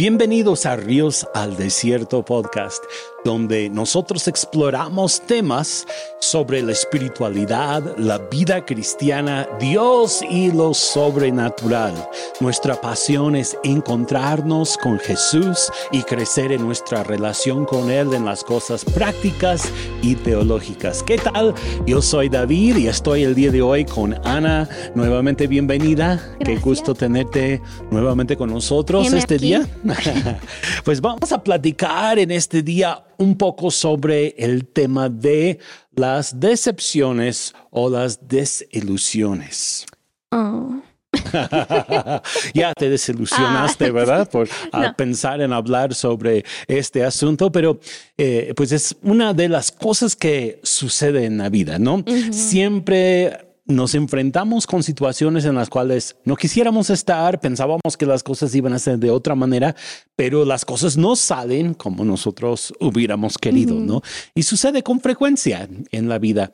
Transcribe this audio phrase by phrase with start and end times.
[0.00, 2.84] Bienvenidos a Ríos al Desierto podcast,
[3.28, 5.86] donde nosotros exploramos temas
[6.18, 11.92] sobre la espiritualidad, la vida cristiana, Dios y lo sobrenatural.
[12.40, 18.42] Nuestra pasión es encontrarnos con Jesús y crecer en nuestra relación con Él en las
[18.42, 19.70] cosas prácticas
[20.00, 21.02] y teológicas.
[21.02, 21.54] ¿Qué tal?
[21.86, 24.66] Yo soy David y estoy el día de hoy con Ana.
[24.94, 26.18] Nuevamente bienvenida.
[26.42, 29.68] Qué gusto tenerte nuevamente con nosotros este día.
[30.84, 35.58] pues vamos a platicar en este día un poco sobre el tema de
[35.94, 39.86] las decepciones o las desilusiones.
[40.30, 40.80] Oh.
[42.54, 43.92] ya te desilusionaste, ah.
[43.92, 44.30] ¿verdad?
[44.30, 44.48] Por
[44.96, 47.80] pensar en hablar sobre este asunto, pero
[48.16, 52.04] eh, pues es una de las cosas que sucede en la vida, ¿no?
[52.30, 58.54] Siempre nos enfrentamos con situaciones en las cuales no quisiéramos estar, pensábamos que las cosas
[58.54, 59.76] iban a ser de otra manera,
[60.16, 64.02] pero las cosas no salen como nosotros hubiéramos querido, ¿no?
[64.34, 66.50] Y sucede con frecuencia en la vida.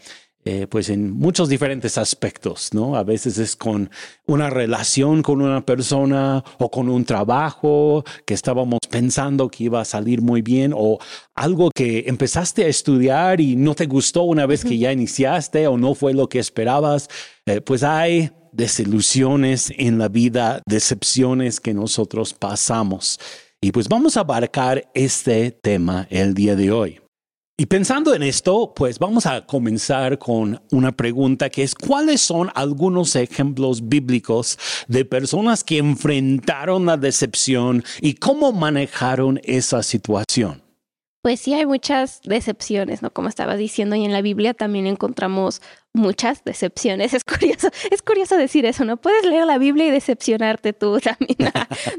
[0.47, 2.97] Eh, pues en muchos diferentes aspectos, ¿no?
[2.97, 3.91] A veces es con
[4.27, 9.87] una relación con una persona o con un trabajo que estábamos pensando que iba a
[9.87, 10.98] salir muy bien o
[11.34, 15.78] algo que empezaste a estudiar y no te gustó una vez que ya iniciaste o
[15.78, 17.09] no fue lo que esperabas,
[17.47, 23.19] eh, pues hay desilusiones en la vida, decepciones que nosotros pasamos.
[23.62, 27.03] Y pues vamos a abarcar este tema el día de hoy.
[27.56, 32.50] Y pensando en esto, pues vamos a comenzar con una pregunta que es, ¿cuáles son
[32.52, 40.63] algunos ejemplos bíblicos de personas que enfrentaron la decepción y cómo manejaron esa situación?
[41.25, 43.11] Pues sí, hay muchas decepciones, ¿no?
[43.11, 45.62] Como estaba diciendo, y en la Biblia también encontramos
[45.94, 47.14] muchas decepciones.
[47.14, 48.98] Es curioso, es curioso decir eso, ¿no?
[48.98, 51.50] Puedes leer la Biblia y decepcionarte tú también.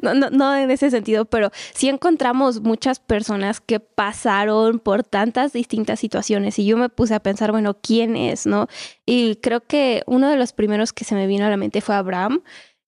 [0.04, 5.54] No, no, no en ese sentido, pero sí encontramos muchas personas que pasaron por tantas
[5.54, 8.68] distintas situaciones y yo me puse a pensar, bueno, ¿quién es, no?
[9.08, 11.96] Y creo que uno de los primeros que se me vino a la mente fue
[11.96, 12.44] Abraham.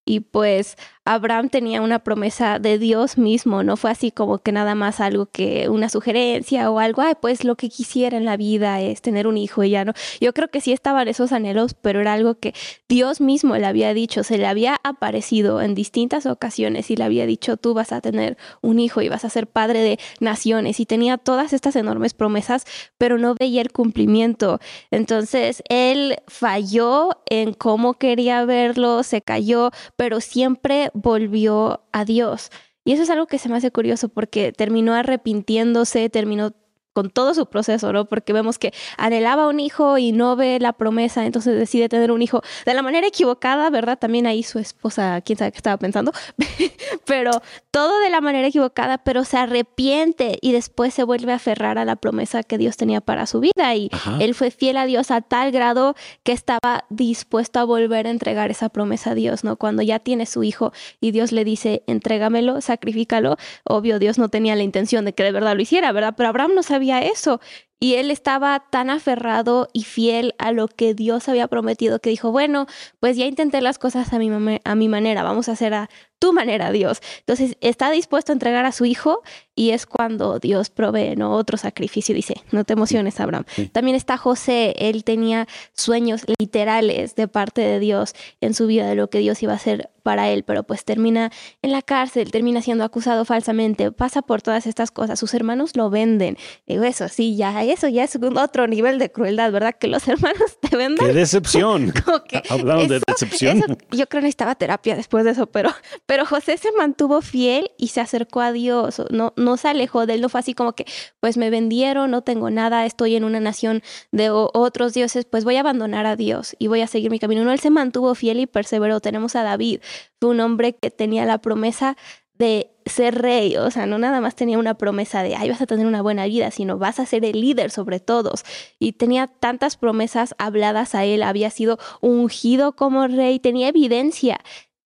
[0.06, 4.76] Y pues Abraham tenía una promesa de Dios mismo, no fue así como que nada
[4.76, 8.82] más algo que una sugerencia o algo, ay, pues lo que quisiera en la vida
[8.82, 9.94] es tener un hijo y ya no.
[10.20, 12.54] Yo creo que sí estaban esos anhelos, pero era algo que
[12.90, 17.26] Dios mismo le había dicho, se le había aparecido en distintas ocasiones y le había
[17.26, 20.86] dicho, tú vas a tener un hijo y vas a ser padre de naciones y
[20.86, 22.66] tenía todas estas enormes promesas,
[22.98, 24.60] pero no veía el cumplimiento.
[24.92, 32.52] Entonces, él falló en cómo quería verlo, se cayó, pero siempre volvió a Dios.
[32.84, 36.54] Y eso es algo que se me hace curioso porque terminó arrepintiéndose, terminó
[36.98, 38.06] con todo su proceso, ¿no?
[38.06, 42.24] Porque vemos que anhelaba un hijo y no ve la promesa, entonces decide tener un
[42.24, 44.00] hijo de la manera equivocada, ¿verdad?
[44.00, 46.12] También ahí su esposa, quién sabe qué estaba pensando,
[47.06, 47.30] pero
[47.70, 51.86] todo de la manera equivocada, pero se arrepiente y después se vuelve a aferrar a
[51.86, 55.22] la promesa que Dios tenía para su vida y él fue fiel a Dios a
[55.22, 55.94] tal grado
[56.24, 59.58] que estaba dispuesto a volver a entregar esa promesa a Dios, ¿no?
[59.58, 64.56] Cuando ya tiene su hijo y Dios le dice, entrégamelo, sacrifícalo, obvio Dios no tenía
[64.56, 66.16] la intención de que de verdad lo hiciera, ¿verdad?
[66.18, 67.40] Pero Abraham no sabía eso.
[67.80, 72.32] Y él estaba tan aferrado y fiel a lo que Dios había prometido que dijo,
[72.32, 72.66] bueno,
[73.00, 75.90] pues ya intenté las cosas a mi, a mi manera, vamos a hacer a
[76.20, 77.02] tu manera, Dios.
[77.20, 79.22] Entonces está dispuesto a entregar a su hijo
[79.56, 81.32] y es cuando Dios provee ¿no?
[81.32, 82.14] otro sacrificio.
[82.14, 83.46] Dice, no te emociones, Abraham.
[83.72, 88.96] También está José, él tenía sueños literales de parte de Dios en su vida de
[88.96, 92.62] lo que Dios iba a hacer para él, pero pues termina en la cárcel, termina
[92.62, 96.38] siendo acusado falsamente, pasa por todas estas cosas, sus hermanos lo venden.
[96.66, 99.76] Digo, eso sí, ya, eso ya es otro nivel de crueldad, ¿verdad?
[99.78, 101.08] Que los hermanos te venden.
[101.08, 101.94] ¡Qué decepción!
[102.50, 103.60] Hablando de decepción.
[103.92, 105.74] yo creo que necesitaba terapia después de eso, pero
[106.08, 110.16] pero José se mantuvo fiel y se acercó a Dios, no, no se alejó de
[110.16, 110.86] él, no fue así como que,
[111.20, 115.58] pues me vendieron, no tengo nada, estoy en una nación de otros dioses, pues voy
[115.58, 117.44] a abandonar a Dios y voy a seguir mi camino.
[117.44, 119.02] No, él se mantuvo fiel y perseveró.
[119.02, 119.82] Tenemos a David,
[120.20, 121.98] fue un hombre que tenía la promesa
[122.38, 125.66] de ser rey, o sea, no nada más tenía una promesa de, ay, vas a
[125.66, 128.46] tener una buena vida, sino vas a ser el líder sobre todos.
[128.80, 134.40] Y tenía tantas promesas habladas a él, había sido ungido como rey, tenía evidencia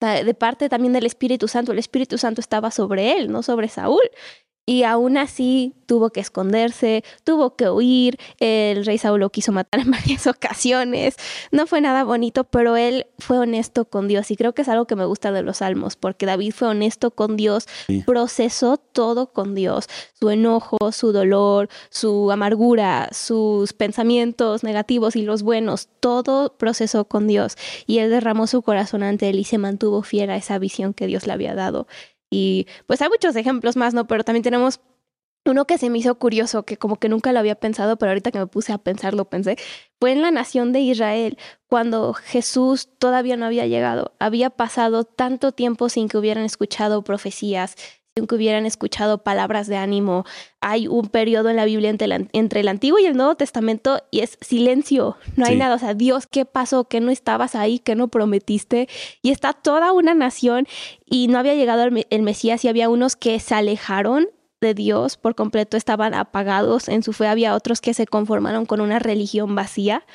[0.08, 1.72] de parte también del Espíritu Santo.
[1.72, 4.04] El Espíritu Santo estaba sobre él, no sobre Saúl.
[4.66, 9.82] Y aún así tuvo que esconderse, tuvo que huir, el rey Saúl lo quiso matar
[9.82, 11.16] en varias ocasiones,
[11.52, 14.86] no fue nada bonito, pero él fue honesto con Dios y creo que es algo
[14.86, 17.68] que me gusta de los salmos, porque David fue honesto con Dios,
[18.06, 25.44] procesó todo con Dios, su enojo, su dolor, su amargura, sus pensamientos negativos y los
[25.44, 27.58] buenos, todo procesó con Dios
[27.88, 31.08] y él derramó su corazón ante él y se mantuvo fiel a esa visión que
[31.08, 31.88] Dios le había dado.
[32.32, 34.08] Y pues hay muchos ejemplos más, ¿no?
[34.08, 34.80] Pero también tenemos
[35.46, 38.32] uno que se me hizo curioso, que como que nunca lo había pensado, pero ahorita
[38.32, 39.58] que me puse a pensar, lo pensé,
[40.00, 41.38] fue en la nación de Israel,
[41.68, 44.14] cuando Jesús todavía no había llegado.
[44.20, 47.76] Había pasado tanto tiempo sin que hubieran escuchado profecías,
[48.14, 50.26] que hubieran escuchado palabras de ánimo.
[50.60, 54.38] Hay un periodo en la Biblia entre, el Antiguo y el Nuevo Testamento y es
[54.42, 55.76] silencio, no hay nada.
[55.76, 56.90] O sea, Dios, ¿qué pasó?
[56.90, 57.80] ¿Que no estabas ahí?
[57.80, 58.90] ¿Que no prometiste?
[59.22, 60.68] Y está toda una nación
[61.06, 64.28] y no había llegado el Mesías y había unos que se alejaron
[64.60, 67.28] de Dios por completo estaban apagados en su fe.
[67.28, 70.06] Había otros que se conformaron con una religión vacía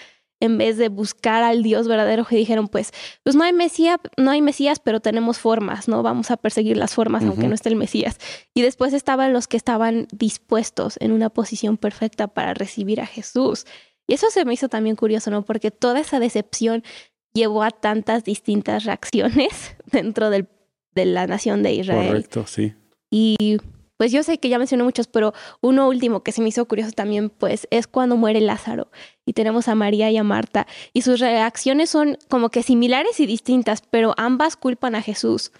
[0.40, 2.92] en vez de buscar al Dios verdadero que dijeron, pues,
[3.22, 6.02] pues no hay Mesías, no hay Mesías, pero tenemos formas, ¿no?
[6.02, 8.18] Vamos a perseguir las formas aunque no esté el Mesías.
[8.54, 13.66] Y después estaban los que estaban dispuestos en una posición perfecta para recibir a Jesús.
[14.06, 15.42] Y eso se me hizo también curioso, ¿no?
[15.42, 16.84] Porque toda esa decepción
[17.32, 20.48] llevó a tantas distintas reacciones dentro del,
[20.94, 22.08] de la nación de Israel.
[22.08, 22.74] Correcto, sí.
[23.10, 23.58] Y
[23.96, 26.92] pues yo sé que ya mencioné muchos, pero uno último que se me hizo curioso
[26.92, 28.90] también, pues es cuando muere Lázaro
[29.24, 33.26] y tenemos a María y a Marta y sus reacciones son como que similares y
[33.26, 35.52] distintas, pero ambas culpan a Jesús.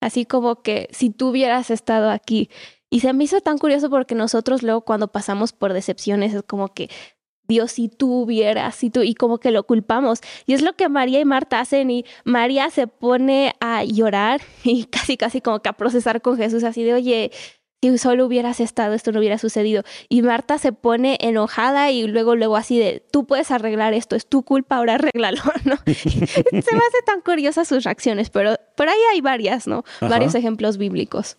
[0.00, 2.48] Así como que si tú hubieras estado aquí.
[2.88, 6.72] Y se me hizo tan curioso porque nosotros luego cuando pasamos por decepciones es como
[6.72, 6.88] que
[7.50, 10.20] Dios, si tú hubieras, si tú, y como que lo culpamos.
[10.46, 14.84] Y es lo que María y Marta hacen y María se pone a llorar y
[14.84, 17.32] casi, casi como que a procesar con Jesús así de, oye,
[17.82, 19.84] si solo hubieras estado, esto no hubiera sucedido.
[20.08, 24.26] Y Marta se pone enojada y luego, luego así de, tú puedes arreglar esto, es
[24.26, 25.76] tu culpa, ahora arréglalo, ¿no?
[25.86, 29.84] se me hace tan curiosas sus reacciones, pero, pero ahí hay varias, ¿no?
[30.00, 31.36] Varios ejemplos bíblicos.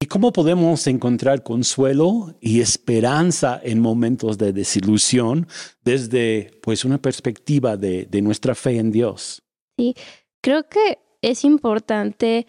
[0.00, 5.48] ¿Y cómo podemos encontrar consuelo y esperanza en momentos de desilusión
[5.82, 9.42] desde pues una perspectiva de, de nuestra fe en Dios?
[9.76, 9.94] Sí,
[10.40, 12.46] creo que es importante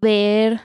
[0.00, 0.60] ver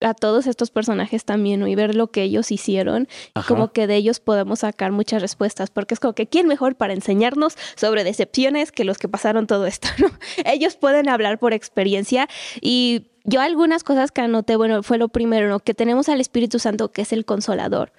[0.00, 3.08] a todos estos personajes también y ver lo que ellos hicieron,
[3.48, 6.92] como que de ellos podemos sacar muchas respuestas, porque es como que quién mejor para
[6.92, 10.08] enseñarnos sobre decepciones que los que pasaron todo esto, ¿no?
[10.44, 12.28] Ellos pueden hablar por experiencia
[12.60, 15.60] y yo algunas cosas que anoté, bueno, fue lo primero, ¿no?
[15.60, 17.92] Que tenemos al Espíritu Santo que es el consolador.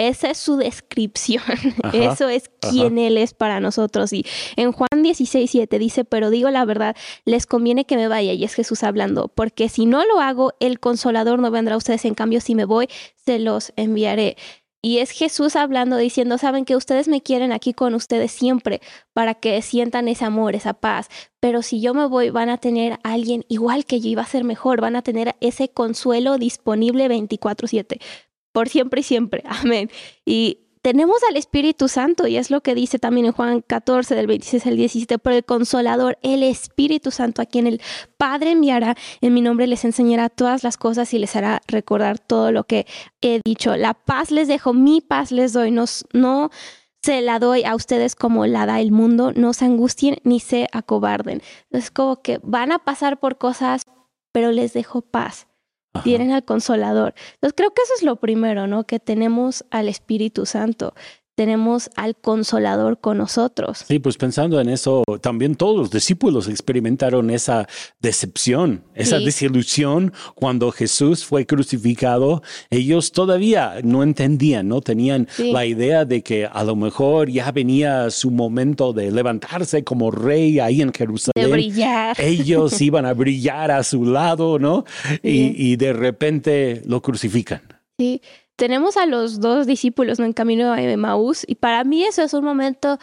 [0.00, 1.42] Esa es su descripción.
[1.92, 4.14] Eso es quien Él es para nosotros.
[4.14, 4.24] Y
[4.56, 8.32] en Juan 16, 7 dice, pero digo la verdad, les conviene que me vaya.
[8.32, 12.06] Y es Jesús hablando, porque si no lo hago, el consolador no vendrá a ustedes.
[12.06, 14.38] En cambio, si me voy, se los enviaré.
[14.80, 18.80] Y es Jesús hablando, diciendo, saben que ustedes me quieren aquí con ustedes siempre
[19.12, 21.10] para que sientan ese amor, esa paz.
[21.40, 24.26] Pero si yo me voy, van a tener a alguien igual que yo iba a
[24.26, 28.00] ser mejor, van a tener ese consuelo disponible 24/7
[28.52, 29.42] por siempre y siempre.
[29.46, 29.90] Amén.
[30.24, 34.26] Y tenemos al Espíritu Santo, y es lo que dice también en Juan 14, del
[34.26, 37.82] 26 al 17, por el Consolador, el Espíritu Santo, a quien el
[38.16, 42.50] Padre enviará en mi nombre, les enseñará todas las cosas y les hará recordar todo
[42.50, 42.86] lo que
[43.20, 43.76] he dicho.
[43.76, 46.50] La paz les dejo, mi paz les doy, no, no
[47.02, 50.66] se la doy a ustedes como la da el mundo, no se angustien ni se
[50.72, 51.42] acobarden.
[51.70, 53.82] Es como que van a pasar por cosas,
[54.32, 55.49] pero les dejo paz
[56.04, 57.14] tienen al consolador.
[57.34, 58.84] Entonces creo que eso es lo primero, ¿no?
[58.84, 60.94] Que tenemos al Espíritu Santo
[61.34, 63.84] tenemos al consolador con nosotros.
[63.88, 67.66] Sí, pues pensando en eso, también todos los discípulos experimentaron esa
[68.00, 72.42] decepción, esa desilusión cuando Jesús fue crucificado.
[72.68, 78.10] Ellos todavía no entendían, no tenían la idea de que a lo mejor ya venía
[78.10, 81.46] su momento de levantarse como rey ahí en Jerusalén.
[81.46, 82.16] De brillar.
[82.20, 84.84] Ellos iban a brillar a su lado, ¿no?
[85.22, 87.62] Y, y de repente lo crucifican.
[87.98, 88.22] Sí,
[88.60, 92.44] tenemos a los dos discípulos en camino a Maús y para mí eso es un
[92.44, 92.98] momento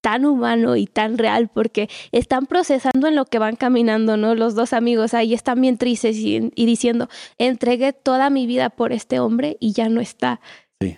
[0.00, 4.36] tan humano y tan real porque están procesando en lo que van caminando, ¿no?
[4.36, 9.18] Los dos amigos ahí están bien tristes y, diciendo, entregué toda mi vida por este
[9.18, 10.40] hombre y ya no está.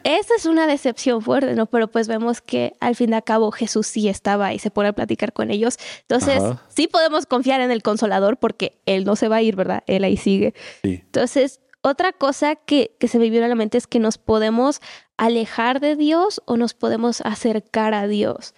[0.05, 1.65] Esa es una decepción fuerte, ¿no?
[1.65, 4.91] Pero pues vemos que al fin y al cabo Jesús sí estaba y se pone
[4.91, 5.79] a platicar con ellos.
[6.03, 9.83] Entonces, sí podemos confiar en el consolador porque él no se va a ir, ¿verdad?
[9.87, 10.53] Él ahí sigue.
[10.83, 14.81] Entonces, otra cosa que, se me vino a la mente es que nos podemos
[15.17, 18.55] alejar de Dios o nos podemos acercar a Dios.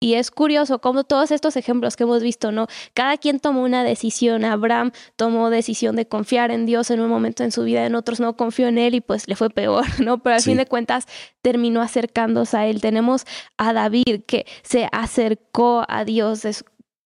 [0.00, 2.68] Y es curioso como todos estos ejemplos que hemos visto, ¿no?
[2.94, 4.44] Cada quien tomó una decisión.
[4.44, 8.20] Abraham tomó decisión de confiar en Dios en un momento en su vida, en otros
[8.20, 10.22] no confió en él y pues le fue peor, ¿no?
[10.22, 11.06] Pero al fin de cuentas
[11.42, 12.80] terminó acercándose a él.
[12.80, 13.24] Tenemos
[13.56, 16.42] a David que se acercó a Dios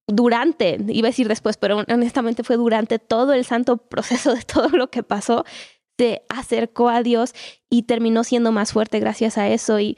[0.07, 4.69] durante, iba a decir después, pero honestamente fue durante todo el santo proceso de todo
[4.69, 5.45] lo que pasó,
[5.99, 7.35] se acercó a Dios
[7.71, 9.79] y terminó siendo más fuerte gracias a eso.
[9.79, 9.97] Y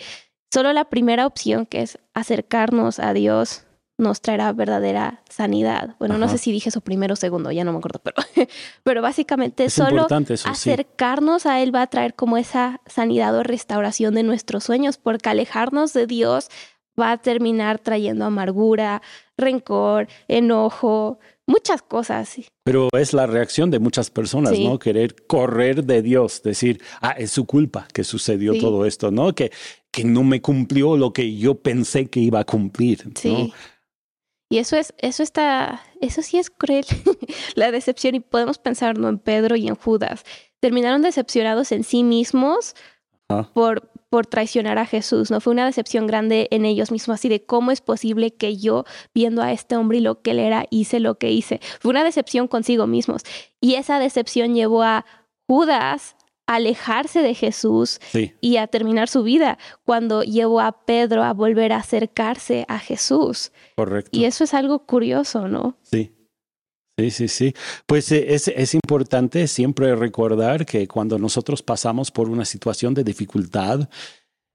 [0.52, 3.64] solo la primera opción, que es acercarnos a Dios,
[3.96, 5.94] nos traerá verdadera sanidad.
[5.98, 8.16] Bueno, no sé si dije eso primero o segundo, ya no me acuerdo, pero,
[8.82, 10.06] pero básicamente solo
[10.44, 15.28] acercarnos a Él va a traer como esa sanidad o restauración de nuestros sueños, porque
[15.28, 16.50] alejarnos de Dios
[16.98, 19.02] va a terminar trayendo amargura,
[19.36, 22.36] rencor, enojo, muchas cosas.
[22.64, 24.78] Pero es la reacción de muchas personas, ¿no?
[24.78, 29.34] Querer correr de Dios, decir, ah, es su culpa que sucedió todo esto, ¿no?
[29.34, 29.52] Que,
[29.90, 33.04] que no me cumplió lo que yo pensé que iba a cumplir.
[33.16, 33.52] Sí.
[34.50, 36.84] Y eso es, eso está, eso sí es cruel,
[37.54, 38.14] la decepción.
[38.14, 40.24] Y podemos pensarlo en Pedro y en Judas.
[40.60, 42.74] Terminaron decepcionados en sí mismos
[43.52, 45.40] por, por traicionar a Jesús, ¿no?
[45.40, 49.42] Fue una decepción grande en ellos mismos, así de cómo es posible que yo, viendo
[49.42, 51.58] a este hombre y lo que él era, hice lo que hice.
[51.80, 53.22] Fue una decepción consigo mismos.
[53.60, 55.04] Y esa decepción llevó a
[55.48, 56.14] Judas
[56.46, 57.98] a alejarse de Jesús
[58.40, 63.50] y a terminar su vida, cuando llevó a Pedro a volver a acercarse a Jesús.
[63.74, 64.16] Correcto.
[64.16, 65.76] Y eso es algo curioso, ¿no?
[65.82, 66.12] Sí.
[66.96, 67.54] Sí, sí, sí.
[67.86, 73.02] Pues eh, es, es, importante siempre recordar que cuando nosotros pasamos por una situación de
[73.02, 73.88] dificultad,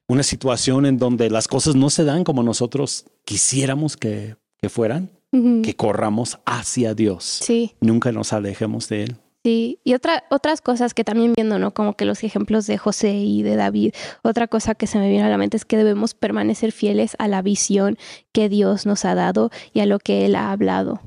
[0.07, 5.11] una situación en donde las cosas no se dan como nosotros quisiéramos que, que fueran,
[5.31, 7.23] que corramos hacia Dios.
[7.23, 7.75] Sí.
[7.81, 9.17] Nunca nos alejemos de Él.
[9.43, 11.71] Sí, y otra, otras cosas que también viendo, ¿no?
[11.71, 15.23] Como que los ejemplos de José y de David, otra cosa que se me viene
[15.23, 17.97] a la mente es que debemos permanecer fieles a la visión
[18.33, 21.01] que Dios nos ha dado y a lo que Él ha hablado.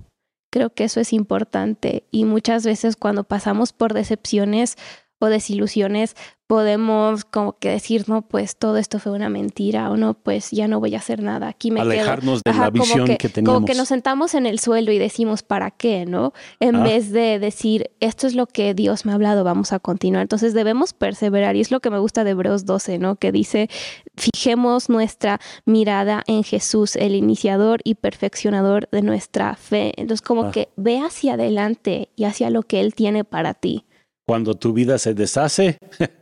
[0.52, 2.04] Creo que eso es importante.
[2.10, 4.76] Y muchas veces cuando pasamos por decepciones
[5.18, 6.14] o desilusiones,
[6.52, 10.68] podemos como que decir, no, pues todo esto fue una mentira o no, pues ya
[10.68, 13.54] no voy a hacer nada, aquí me Alejarnos de la visión que, teníamos.
[13.54, 16.04] Como que nos sentamos en el suelo y decimos, ¿para qué?
[16.04, 16.34] ¿No?
[16.60, 16.82] En ah.
[16.82, 20.20] vez de decir, esto es lo que Dios me ha hablado, vamos a continuar.
[20.20, 23.16] Entonces debemos perseverar y es lo que me gusta de Hebreos 12, ¿no?
[23.16, 23.70] Que dice,
[24.14, 29.94] fijemos nuestra mirada en Jesús, el iniciador y perfeccionador de nuestra fe.
[29.96, 30.50] Entonces como ah.
[30.50, 33.86] que ve hacia adelante y hacia lo que Él tiene para ti.
[34.26, 35.78] Cuando tu vida se deshace,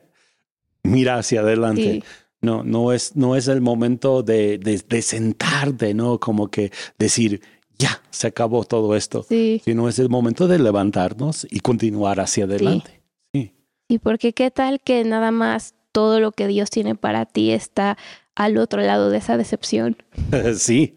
[0.82, 2.02] mira hacia adelante.
[2.42, 6.18] No, no es, no es el momento de, de, sentarte, ¿no?
[6.18, 7.42] Como que decir,
[7.78, 9.25] ya, se acabó todo esto.
[9.28, 9.60] Sí.
[9.64, 13.02] Sino es el momento de levantarnos y continuar hacia adelante.
[13.32, 13.52] Sí.
[13.88, 17.99] Y porque qué tal que nada más todo lo que Dios tiene para ti está
[18.34, 19.99] al otro lado de esa decepción.
[20.56, 20.94] sí,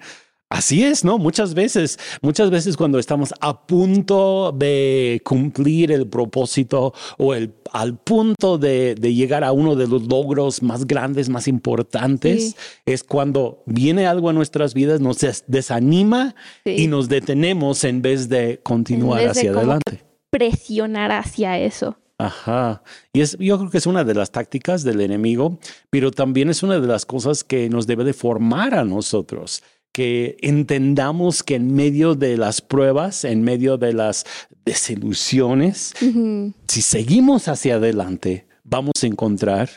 [0.54, 1.18] Así es, ¿no?
[1.18, 7.98] Muchas veces, muchas veces cuando estamos a punto de cumplir el propósito o el, al
[7.98, 12.56] punto de, llegar a uno de los logros más grandes, más importantes,
[12.86, 15.18] es cuando viene algo a nuestras vidas, nos
[15.48, 20.04] desanima y nos detenemos en vez de continuar hacia adelante.
[20.30, 21.98] Presionar hacia eso.
[22.20, 22.84] Ajá.
[23.12, 25.58] Y es, yo creo que es una de las tácticas del enemigo,
[25.90, 30.38] pero también es una de las cosas que nos debe de formar a nosotros que
[30.42, 34.26] entendamos que en medio de las pruebas, en medio de las
[34.66, 35.94] desilusiones,
[36.68, 39.70] si seguimos hacia adelante, vamos a encontrar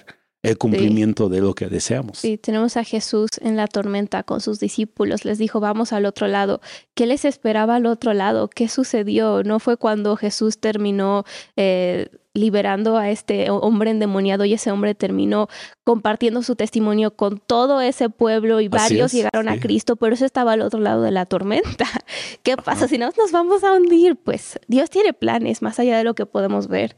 [0.43, 2.19] el cumplimiento de lo que deseamos.
[2.19, 5.25] Sí, tenemos a Jesús en la tormenta con sus discípulos.
[5.25, 6.61] Les dijo, vamos al otro lado.
[6.95, 8.49] ¿Qué les esperaba al otro lado?
[8.49, 9.43] ¿Qué sucedió?
[9.43, 11.25] No fue cuando Jesús terminó
[11.57, 15.49] eh, liberando a este hombre endemoniado y ese hombre terminó
[15.85, 20.53] compartiendo su testimonio con todo ese pueblo y varios llegaron a Cristo, pero eso estaba
[20.53, 21.87] al otro lado de la tormenta.
[22.43, 24.17] ¿Qué pasa si no nos vamos a hundir?
[24.17, 26.97] Pues Dios tiene planes más allá de lo que podemos ver.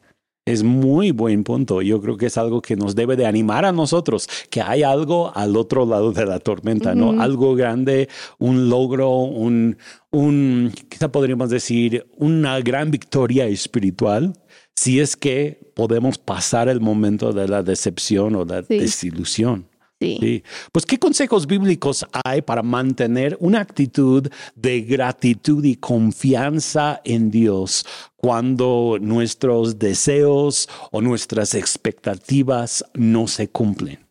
[0.49, 1.83] Es muy buen punto.
[1.83, 5.31] Yo creo que es algo que nos debe de animar a nosotros, que hay algo
[5.37, 7.21] al otro lado de la tormenta, ¿no?
[7.21, 9.77] Algo grande, un logro, un,
[10.11, 14.33] un, quizá podríamos decir, una gran victoria espiritual,
[14.79, 19.67] si es que podemos pasar el momento de la decepción o la desilusión.
[20.01, 20.45] Sí.
[20.71, 27.85] Pues, ¿qué consejos bíblicos hay para mantener una actitud de gratitud y confianza en Dios
[28.15, 34.07] cuando nuestros deseos o nuestras expectativas no se cumplen?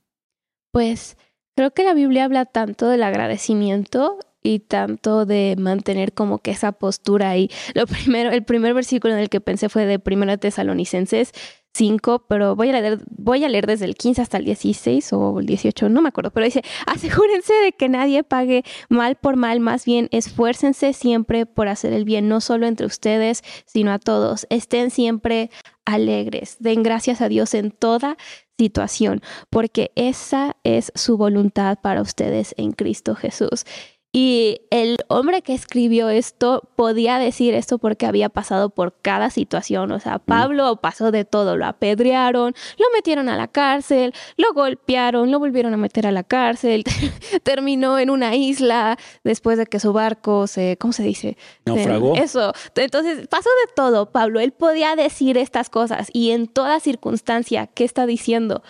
[0.74, 1.16] Pues
[1.56, 6.72] creo que la Biblia habla tanto del agradecimiento y tanto de mantener como que esa
[6.72, 7.50] postura ahí.
[7.74, 11.34] Lo primero, el primer versículo en el que pensé fue de Primera Tesalonicenses
[11.74, 15.40] 5, pero voy a, leer, voy a leer desde el 15 hasta el 16 o
[15.40, 19.60] el 18, no me acuerdo, pero dice, asegúrense de que nadie pague mal por mal,
[19.60, 24.48] más bien esfuércense siempre por hacer el bien, no solo entre ustedes, sino a todos.
[24.50, 25.52] Estén siempre
[25.86, 28.18] alegres, den gracias a Dios en toda
[28.58, 33.66] situación, porque esa es su voluntad para ustedes en Cristo Jesús.
[34.20, 39.92] Y el hombre que escribió esto podía decir esto porque había pasado por cada situación.
[39.92, 41.56] O sea, Pablo pasó de todo.
[41.56, 46.24] Lo apedrearon, lo metieron a la cárcel, lo golpearon, lo volvieron a meter a la
[46.24, 46.84] cárcel.
[47.44, 51.38] terminó en una isla después de que su barco se, ¿cómo se dice?
[51.66, 52.16] Naufragó.
[52.16, 52.54] Eso.
[52.76, 54.40] Entonces, pasó de todo, Pablo.
[54.40, 58.64] Él podía decir estas cosas y en toda circunstancia, ¿qué está diciendo?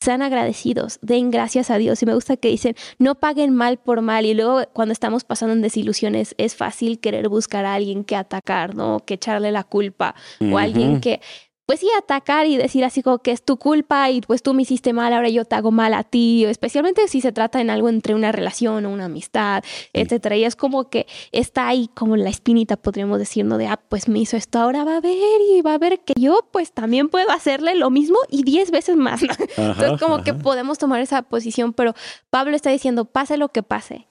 [0.00, 2.02] Sean agradecidos, den gracias a Dios.
[2.02, 4.26] Y me gusta que dicen, no paguen mal por mal.
[4.26, 8.74] Y luego cuando estamos pasando en desilusiones, es fácil querer buscar a alguien que atacar,
[8.74, 9.00] ¿no?
[9.04, 10.14] Que echarle la culpa.
[10.52, 11.20] O alguien que
[11.66, 14.62] pues sí, atacar y decir así como que es tu culpa y pues tú me
[14.62, 17.88] hiciste mal, ahora yo te hago mal a ti, especialmente si se trata en algo
[17.88, 20.36] entre una relación o una amistad, etcétera.
[20.36, 23.58] Y es como que está ahí como la espinita, podríamos decir, ¿no?
[23.58, 26.14] De, ah, pues me hizo esto, ahora va a ver y va a ver que
[26.16, 29.22] yo pues también puedo hacerle lo mismo y diez veces más.
[29.22, 31.94] Entonces como que podemos tomar esa posición, pero
[32.30, 34.06] Pablo está diciendo, pase lo que pase,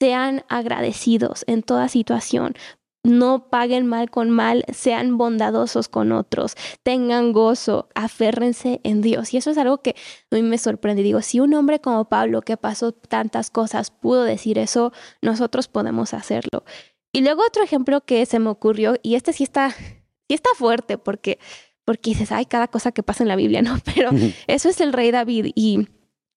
[0.00, 2.54] sean agradecidos en toda situación,
[3.02, 9.32] no paguen mal con mal, sean bondadosos con otros, tengan gozo, aférrense en Dios.
[9.32, 9.94] Y eso es algo que
[10.30, 11.02] a mí me sorprende.
[11.02, 14.92] Digo, si un hombre como Pablo, que pasó tantas cosas, pudo decir eso,
[15.22, 16.64] nosotros podemos hacerlo.
[17.12, 20.98] Y luego otro ejemplo que se me ocurrió, y este sí está, sí está fuerte,
[20.98, 21.38] porque,
[21.84, 23.78] porque dices, hay cada cosa que pasa en la Biblia, ¿no?
[23.94, 24.10] Pero
[24.46, 25.88] eso es el rey David y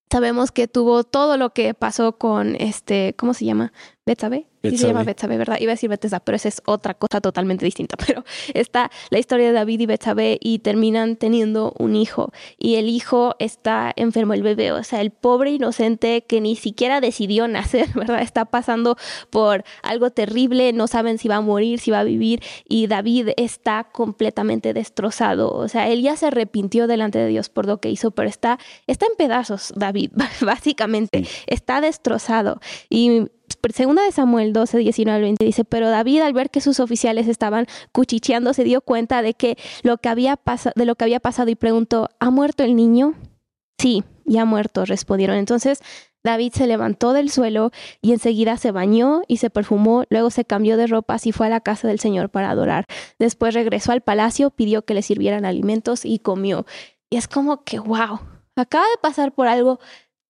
[0.09, 3.73] sabemos que tuvo todo lo que pasó con este, ¿cómo se llama?
[4.05, 4.52] Betsabe.
[4.69, 5.57] Sí se llama Betsabe, ¿verdad?
[5.59, 7.97] Iba a decir Betesda, pero esa es otra cosa totalmente distinta.
[8.07, 12.31] Pero está la historia de David y Betsabe y terminan teniendo un hijo.
[12.57, 14.71] Y el hijo está enfermo, el bebé.
[14.71, 18.21] O sea, el pobre inocente que ni siquiera decidió nacer, ¿verdad?
[18.21, 18.95] Está pasando
[19.29, 22.41] por algo terrible, no saben si va a morir, si va a vivir.
[22.67, 25.51] Y David está completamente destrozado.
[25.51, 28.59] O sea, él ya se arrepintió delante de Dios por lo que hizo, pero está,
[28.87, 31.27] está en pedazos, David, básicamente.
[31.47, 32.61] Está destrozado.
[32.89, 33.27] Y
[33.71, 37.67] segunda de Samuel 12, 19 20 dice, pero David al ver que sus oficiales estaban
[37.91, 40.39] cuchicheando se dio cuenta de que lo que había
[40.75, 43.13] de lo que había pasado y preguntó, ¿ha muerto el niño?
[43.77, 45.37] Sí, ya ha muerto, respondieron.
[45.37, 45.79] Entonces
[46.23, 50.77] David se levantó del suelo y enseguida se bañó y se perfumó, luego se cambió
[50.77, 52.85] de ropas y fue a la casa del Señor para adorar.
[53.19, 56.65] Después regresó al palacio, pidió que le sirvieran alimentos y comió.
[57.09, 58.19] Y es como que, wow,
[58.55, 59.79] acaba de pasar por algo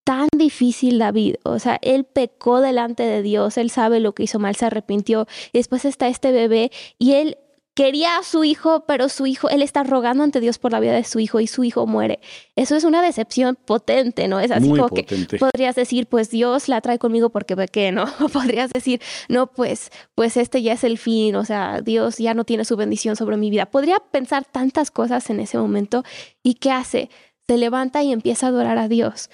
[0.03, 1.35] tan difícil David.
[1.43, 5.27] O sea, él pecó delante de Dios, él sabe lo que hizo mal, se arrepintió.
[5.51, 7.37] Y después está este bebé y él
[7.75, 10.93] quería a su hijo, pero su hijo, él está rogando ante Dios por la vida
[10.93, 12.19] de su hijo y su hijo muere.
[12.55, 14.39] Eso es una decepción potente, ¿no?
[14.39, 15.05] Es así como que
[15.39, 18.05] podrías decir, pues Dios la trae conmigo porque pequé, ¿no?
[18.33, 22.43] podrías decir, no, pues, pues este ya es el fin, o sea, Dios ya no
[22.43, 23.65] tiene su bendición sobre mi vida.
[23.65, 26.03] Podría pensar tantas cosas en ese momento
[26.43, 27.09] y ¿qué hace?
[27.47, 29.29] Se levanta y empieza a adorar a Dios.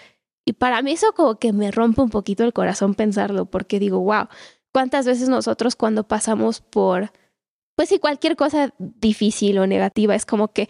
[0.49, 3.99] Y para mí eso como que me rompe un poquito el corazón pensarlo, porque digo,
[3.99, 4.29] wow,
[4.73, 7.11] ¿cuántas veces nosotros cuando pasamos por,
[7.75, 10.67] pues si cualquier cosa difícil o negativa, es como que,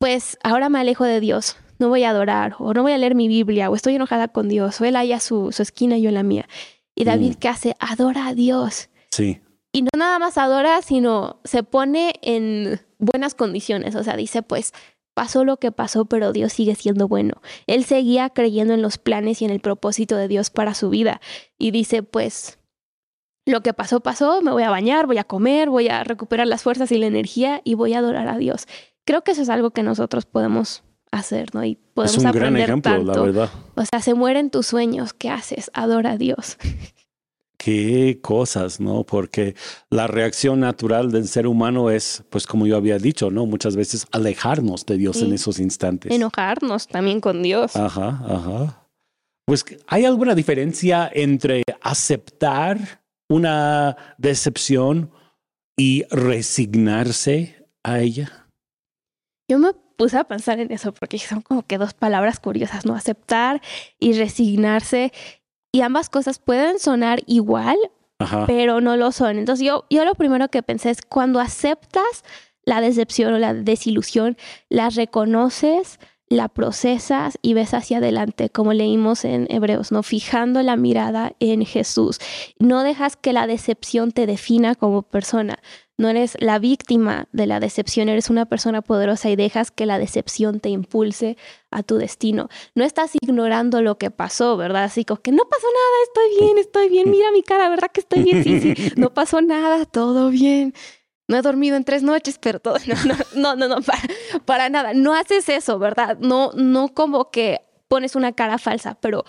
[0.00, 3.14] pues ahora me alejo de Dios, no voy a adorar, o no voy a leer
[3.14, 6.10] mi Biblia, o estoy enojada con Dios, o él haya su, su esquina y yo
[6.10, 6.48] la mía.
[6.96, 7.38] Y David, mm.
[7.38, 7.76] ¿qué hace?
[7.78, 8.90] Adora a Dios.
[9.12, 9.40] Sí.
[9.70, 13.94] Y no nada más adora, sino se pone en buenas condiciones.
[13.94, 14.72] O sea, dice, pues
[15.14, 17.42] Pasó lo que pasó, pero Dios sigue siendo bueno.
[17.66, 21.20] Él seguía creyendo en los planes y en el propósito de Dios para su vida.
[21.58, 22.58] Y dice, pues,
[23.46, 26.62] lo que pasó, pasó, me voy a bañar, voy a comer, voy a recuperar las
[26.62, 28.66] fuerzas y la energía y voy a adorar a Dios.
[29.04, 31.64] Creo que eso es algo que nosotros podemos hacer, ¿no?
[31.64, 33.50] Y podemos es un gran ejemplo, la verdad.
[33.74, 35.70] O sea, se mueren tus sueños, ¿qué haces?
[35.74, 36.56] Adora a Dios.
[37.62, 39.04] qué cosas, ¿no?
[39.04, 39.54] Porque
[39.88, 43.46] la reacción natural del ser humano es, pues como yo había dicho, ¿no?
[43.46, 46.10] Muchas veces alejarnos de Dios en esos instantes.
[46.10, 47.76] Enojarnos también con Dios.
[47.76, 48.88] Ajá, ajá.
[49.46, 55.12] Pues hay alguna diferencia entre aceptar una decepción
[55.76, 58.48] y resignarse a ella.
[59.48, 62.94] Yo me puse a pensar en eso porque son como que dos palabras curiosas, ¿no?
[62.96, 63.60] Aceptar
[64.00, 65.12] y resignarse
[65.72, 67.76] y ambas cosas pueden sonar igual,
[68.46, 69.38] pero no lo son.
[69.38, 72.24] Entonces yo, yo lo primero que pensé es cuando aceptas
[72.64, 74.36] la decepción o la desilusión,
[74.68, 75.98] la reconoces,
[76.36, 80.02] la procesas y ves hacia adelante, como leímos en Hebreos, ¿no?
[80.02, 82.18] Fijando la mirada en Jesús.
[82.58, 85.58] No dejas que la decepción te defina como persona.
[85.98, 89.98] No eres la víctima de la decepción, eres una persona poderosa y dejas que la
[89.98, 91.36] decepción te impulse
[91.70, 92.48] a tu destino.
[92.74, 94.84] No estás ignorando lo que pasó, ¿verdad?
[94.84, 98.00] Así como que no pasó nada, estoy bien, estoy bien, mira mi cara, ¿verdad que
[98.00, 98.42] estoy bien?
[98.42, 100.74] Sí, sí, no pasó nada, todo bien
[101.28, 103.76] no he dormido en tres noches, pero todo, no, no, no, no,
[104.44, 104.94] para, nada.
[104.94, 106.18] No haces eso, ¿verdad?
[106.20, 109.24] No, no como que pones una cara falsa, pero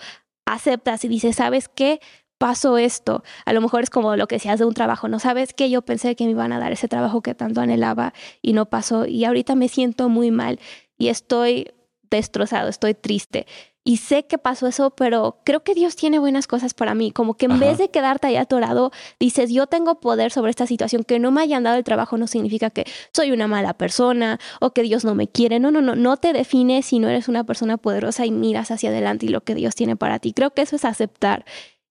[0.46, 2.00] aceptas y dices, ¿sabes qué?
[2.36, 3.22] pasó esto.
[3.46, 5.82] A lo mejor es como lo que decías de un trabajo, ¿no sabes que yo
[5.82, 9.24] pensé que me iban a dar ese trabajo que tanto anhelaba y no pasó y
[9.24, 10.58] ahorita me siento muy mal
[10.98, 11.72] y estoy
[12.10, 13.46] destrozado, estoy triste.
[13.86, 17.10] Y sé que pasó eso, pero creo que Dios tiene buenas cosas para mí.
[17.10, 21.04] Como que en vez de quedarte ahí atorado, dices, yo tengo poder sobre esta situación.
[21.04, 24.70] Que no me hayan dado el trabajo no significa que soy una mala persona o
[24.70, 25.60] que Dios no me quiere.
[25.60, 25.96] No, no, no.
[25.96, 29.42] No te defines si no eres una persona poderosa y miras hacia adelante y lo
[29.42, 30.32] que Dios tiene para ti.
[30.32, 31.44] Creo que eso es aceptar.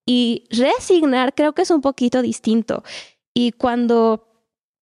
[0.03, 2.83] Y resignar creo que es un poquito distinto.
[3.35, 4.33] Y cuando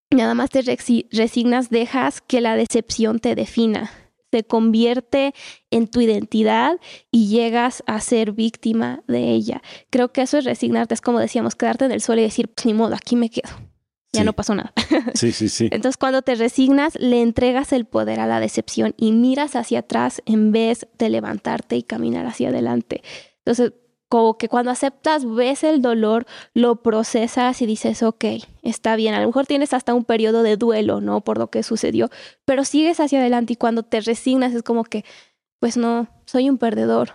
[0.09, 3.91] nada más te resignas, dejas que la decepción te defina
[4.31, 5.33] se convierte
[5.69, 6.79] en tu identidad
[7.11, 9.61] y llegas a ser víctima de ella.
[9.89, 12.65] Creo que eso es resignarte, es como decíamos, quedarte en el suelo y decir, pues
[12.65, 13.49] ni modo, aquí me quedo.
[14.13, 14.73] Ya no pasó nada.
[15.13, 15.69] Sí, sí, sí.
[15.71, 20.21] Entonces cuando te resignas, le entregas el poder a la decepción y miras hacia atrás
[20.25, 23.03] en vez de levantarte y caminar hacia adelante.
[23.45, 23.73] Entonces,
[24.11, 28.25] como que cuando aceptas, ves el dolor, lo procesas y dices, ok,
[28.61, 29.13] está bien.
[29.13, 31.21] A lo mejor tienes hasta un periodo de duelo, ¿no?
[31.21, 32.09] Por lo que sucedió,
[32.43, 35.05] pero sigues hacia adelante y cuando te resignas es como que,
[35.59, 37.13] pues no, soy un perdedor.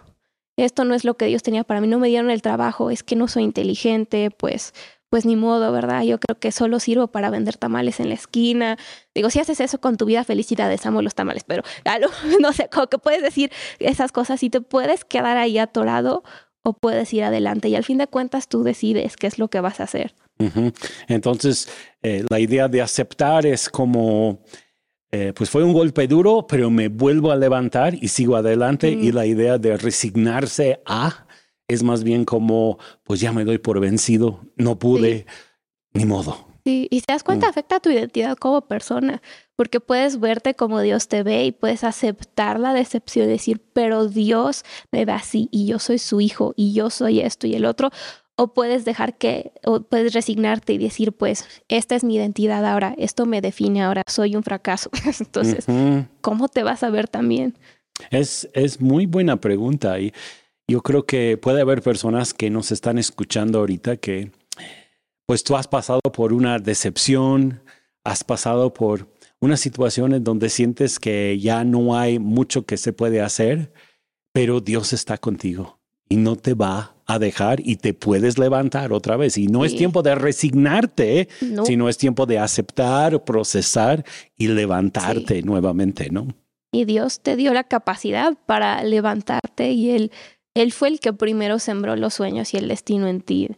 [0.56, 3.02] Esto no es lo que Dios tenía para mí, no me dieron el trabajo, es
[3.02, 4.72] que no soy inteligente, pues
[5.08, 6.02] pues ni modo, ¿verdad?
[6.02, 8.76] Yo creo que solo sirvo para vender tamales en la esquina.
[9.14, 11.62] Digo, si haces eso con tu vida, felicidades, amo los tamales, pero
[12.40, 16.24] no sé, como que puedes decir esas cosas y te puedes quedar ahí atorado
[16.66, 19.60] o puedes ir adelante y al fin de cuentas tú decides qué es lo que
[19.60, 20.16] vas a hacer.
[21.06, 21.68] Entonces,
[22.02, 24.40] eh, la idea de aceptar es como,
[25.12, 29.12] eh, pues fue un golpe duro, pero me vuelvo a levantar y sigo adelante y
[29.12, 31.28] la idea de resignarse a
[31.68, 35.24] es más bien como, pues ya me doy por vencido, no pude,
[35.92, 36.48] ni modo.
[36.64, 37.50] Sí, y te das cuenta, mm.
[37.50, 39.22] afecta a tu identidad como persona,
[39.56, 44.06] porque puedes verte como Dios te ve y puedes aceptar la decepción y decir, pero
[44.06, 47.64] Dios me ve así y yo soy su hijo y yo soy esto y el
[47.64, 47.90] otro.
[48.38, 52.94] O puedes dejar que, o puedes resignarte y decir, pues, esta es mi identidad ahora,
[52.98, 54.90] esto me define ahora, soy un fracaso.
[55.20, 55.64] Entonces,
[56.20, 57.56] ¿cómo te vas a ver también?
[58.10, 60.12] Es, es muy buena pregunta y
[60.68, 64.32] yo creo que puede haber personas que nos están escuchando ahorita que
[65.24, 67.62] pues tú has pasado por una decepción,
[68.04, 69.08] has pasado por
[69.40, 73.72] una situación en donde sientes que ya no hay mucho que se puede hacer,
[74.32, 79.16] pero Dios está contigo y no te va a dejar y te puedes levantar otra
[79.16, 79.38] vez.
[79.38, 81.28] Y no es tiempo de resignarte,
[81.64, 84.04] sino es tiempo de aceptar, procesar
[84.36, 86.28] y levantarte nuevamente, ¿no?
[86.72, 90.10] Y Dios te dio la capacidad para levantarte y él,
[90.54, 93.48] él fue el que primero sembró los sueños y el destino en ti.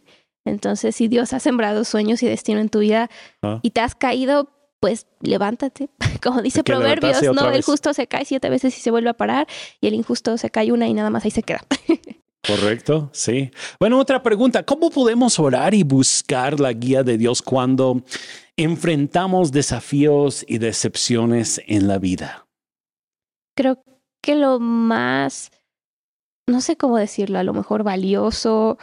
[0.45, 3.09] Entonces, si Dios ha sembrado sueños y destino en tu vida
[3.41, 3.59] ah.
[3.61, 5.89] y te has caído, pues levántate.
[6.23, 9.47] Como dice Proverbios, no, el justo se cae siete veces y se vuelve a parar
[9.81, 11.65] y el injusto se cae una y nada más ahí se queda.
[12.45, 13.51] Correcto, sí.
[13.79, 18.01] Bueno, otra pregunta, ¿cómo podemos orar y buscar la guía de Dios cuando
[18.55, 22.47] enfrentamos desafíos y decepciones en la vida?
[23.55, 23.83] Creo
[24.21, 25.51] que lo más,
[26.47, 28.77] no sé cómo decirlo, a lo mejor valioso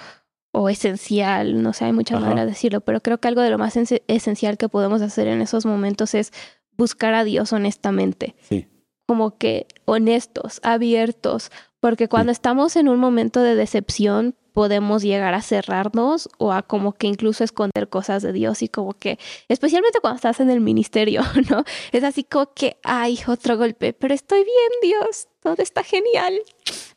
[0.59, 3.59] o esencial, no sé, hay muchas maneras de decirlo, pero creo que algo de lo
[3.59, 6.33] más esencial que podemos hacer en esos momentos es
[6.79, 8.35] buscar a Dios honestamente.
[8.41, 8.67] Sí.
[9.07, 15.43] Como que honestos, abiertos, porque cuando estamos en un momento de decepción, podemos llegar a
[15.43, 20.17] cerrarnos o a como que incluso esconder cosas de Dios y como que, especialmente cuando
[20.17, 21.65] estás en el ministerio, ¿no?
[21.93, 26.33] Es así como que, ay, otro golpe, pero estoy bien, Dios, todo está genial.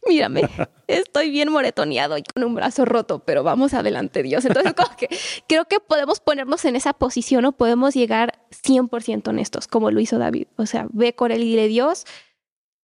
[0.08, 0.44] Mírame,
[0.88, 4.46] estoy bien moretoneado y con un brazo roto, pero vamos adelante, Dios.
[4.46, 5.10] Entonces, como que
[5.48, 10.18] creo que podemos ponernos en esa posición o podemos llegar 100% honestos, como lo hizo
[10.18, 10.48] David.
[10.56, 12.06] O sea, ve con él y dile, Dios,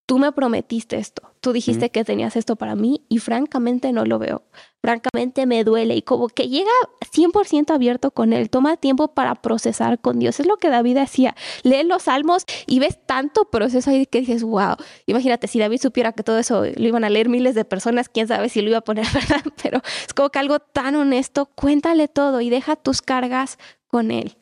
[0.06, 4.20] tú me prometiste esto, tú dijiste que tenías esto para mí y francamente no lo
[4.20, 4.44] veo.
[4.82, 6.70] Francamente me duele y como que llega
[7.12, 10.40] 100% abierto con él, toma tiempo para procesar con Dios.
[10.40, 11.36] Es lo que David hacía.
[11.64, 14.76] Lee los salmos y ves tanto proceso ahí que dices, wow,
[15.08, 18.28] imagínate si David supiera que todo eso lo iban a leer miles de personas, quién
[18.28, 19.44] sabe si lo iba a poner, ¿verdad?
[19.62, 24.38] Pero es como que algo tan honesto, cuéntale todo y deja tus cargas con él.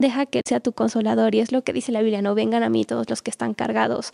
[0.00, 2.68] Deja que sea tu consolador y es lo que dice la Biblia, no vengan a
[2.68, 4.12] mí todos los que están cargados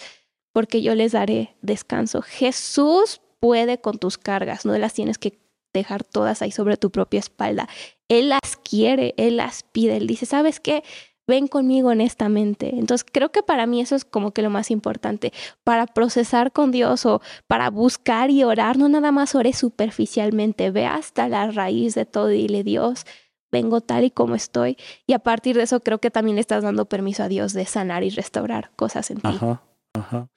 [0.54, 2.22] porque yo les daré descanso.
[2.22, 5.38] Jesús puede con tus cargas, no las tienes que
[5.74, 7.68] dejar todas ahí sobre tu propia espalda.
[8.08, 10.84] Él las quiere, Él las pide, Él dice, ¿sabes qué?
[11.26, 12.70] Ven conmigo honestamente.
[12.76, 15.32] Entonces creo que para mí eso es como que lo más importante.
[15.64, 20.86] Para procesar con Dios o para buscar y orar, no nada más ore superficialmente, ve
[20.86, 23.06] hasta la raíz de todo y dile Dios,
[23.50, 24.76] vengo tal y como estoy.
[25.08, 27.66] Y a partir de eso creo que también le estás dando permiso a Dios de
[27.66, 29.28] sanar y restaurar cosas en ti.
[29.28, 29.62] Ajá,
[29.94, 30.28] ajá.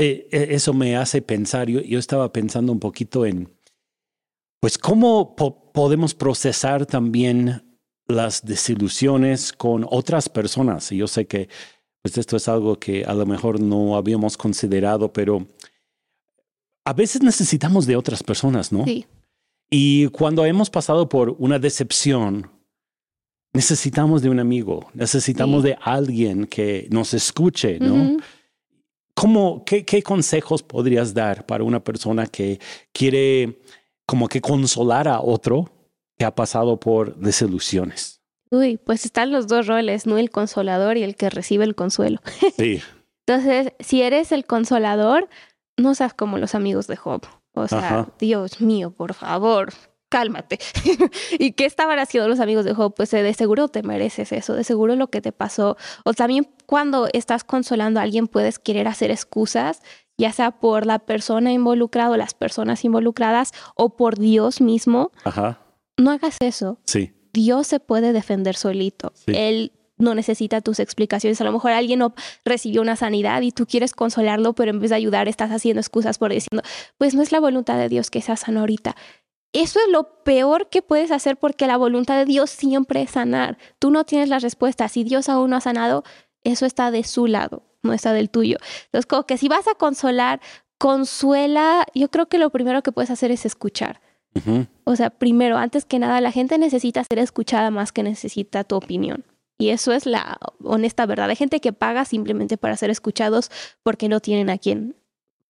[0.00, 3.52] Eh, eh, eso me hace pensar, yo, yo, estaba pensando un poquito en,
[4.60, 10.90] pues cómo podemos procesar también las desilusiones con otras personas.
[10.90, 11.48] Y yo sé que
[12.02, 15.46] pues esto es algo que a lo mejor no habíamos considerado, pero
[16.84, 18.84] a veces necesitamos de otras personas, ¿no?
[18.84, 19.06] Sí.
[19.70, 22.50] Y cuando hemos pasado por una decepción,
[23.52, 28.16] necesitamos de un amigo, necesitamos de alguien que nos escuche, ¿no?
[29.20, 32.58] ¿Cómo, qué, qué, consejos podrías dar para una persona que
[32.92, 33.60] quiere
[34.06, 35.70] como que consolar a otro
[36.18, 38.20] que ha pasado por desilusiones?
[38.50, 40.16] Uy, pues están los dos roles, ¿no?
[40.16, 42.20] El consolador y el que recibe el consuelo.
[42.56, 42.80] Sí.
[43.26, 45.28] Entonces, si eres el consolador,
[45.76, 47.22] no seas como los amigos de Job.
[47.52, 49.72] O sea, Dios mío, por favor,
[50.10, 50.58] cálmate.
[51.38, 52.94] ¿Y qué estaban haciendo los amigos de Job?
[52.94, 55.78] Pues de seguro te mereces eso, de seguro lo que te pasó.
[56.04, 59.80] O también cuando estás consolando a alguien puedes querer hacer excusas,
[60.18, 65.12] ya sea por la persona involucrada o las personas involucradas o por Dios mismo.
[65.24, 65.60] Ajá.
[65.96, 66.78] No hagas eso.
[66.84, 67.12] Sí.
[67.32, 69.12] Dios se puede defender solito.
[69.26, 71.40] Él no necesita tus explicaciones.
[71.40, 74.90] A lo mejor alguien no recibió una sanidad y tú quieres consolarlo, pero en vez
[74.90, 76.62] de ayudar estás haciendo excusas por diciendo,
[76.98, 78.96] pues no es la voluntad de Dios que sea sano ahorita.
[79.52, 83.58] Eso es lo peor que puedes hacer porque la voluntad de Dios siempre es sanar.
[83.78, 84.92] Tú no tienes las respuestas.
[84.92, 86.04] Si Dios aún no ha sanado,
[86.44, 88.58] eso está de su lado, no está del tuyo.
[88.86, 90.40] Entonces, como que si vas a consolar,
[90.78, 94.00] consuela, yo creo que lo primero que puedes hacer es escuchar.
[94.84, 98.76] O sea, primero, antes que nada, la gente necesita ser escuchada más que necesita tu
[98.76, 99.24] opinión.
[99.58, 101.28] Y eso es la honesta verdad.
[101.28, 103.50] Hay gente que paga simplemente para ser escuchados
[103.82, 104.96] porque no tienen a quien,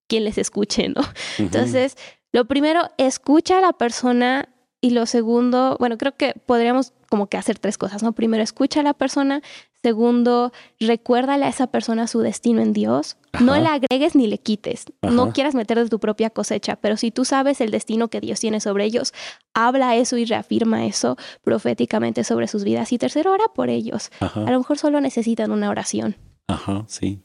[0.07, 1.01] quien les escuche, ¿no?
[1.37, 1.95] Entonces,
[2.31, 7.37] lo primero, escucha a la persona y lo segundo, bueno, creo que podríamos como que
[7.37, 8.13] hacer tres cosas, ¿no?
[8.13, 9.41] Primero, escucha a la persona.
[9.83, 13.17] Segundo, recuérdale a esa persona su destino en Dios.
[13.39, 14.85] No le agregues ni le quites.
[15.01, 18.39] No quieras meter de tu propia cosecha, pero si tú sabes el destino que Dios
[18.39, 19.13] tiene sobre ellos,
[19.53, 22.91] habla eso y reafirma eso proféticamente sobre sus vidas.
[22.91, 24.11] Y tercero, ora por ellos.
[24.19, 26.15] A lo mejor solo necesitan una oración.
[26.47, 27.23] Ajá, sí.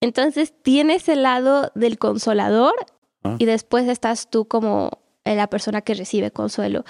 [0.00, 2.74] Entonces tienes el lado del consolador
[3.38, 4.90] y después estás tú como
[5.24, 6.84] la persona que recibe consuelo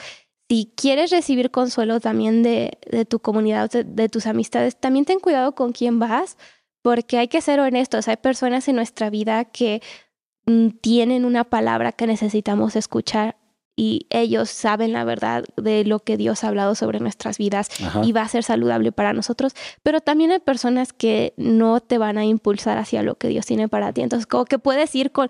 [0.49, 5.19] si quieres recibir consuelo también de, de tu comunidad, de, de, tus amistades, también ten
[5.19, 6.37] cuidado con quién vas,
[6.83, 8.09] porque hay que ser honestos.
[8.09, 9.83] Hay personas en nuestra vida que
[10.47, 13.37] mm, tienen una palabra que necesitamos escuchar
[13.77, 17.69] y ellos saben la verdad de lo que Dios ha hablado sobre nuestras vidas
[18.03, 22.19] y va a ser saludable para nosotros, pero también hay personas que no te van
[22.19, 24.03] a impulsar hacia lo que Dios tiene para ti.
[24.03, 25.29] Entonces, como que puedes ir con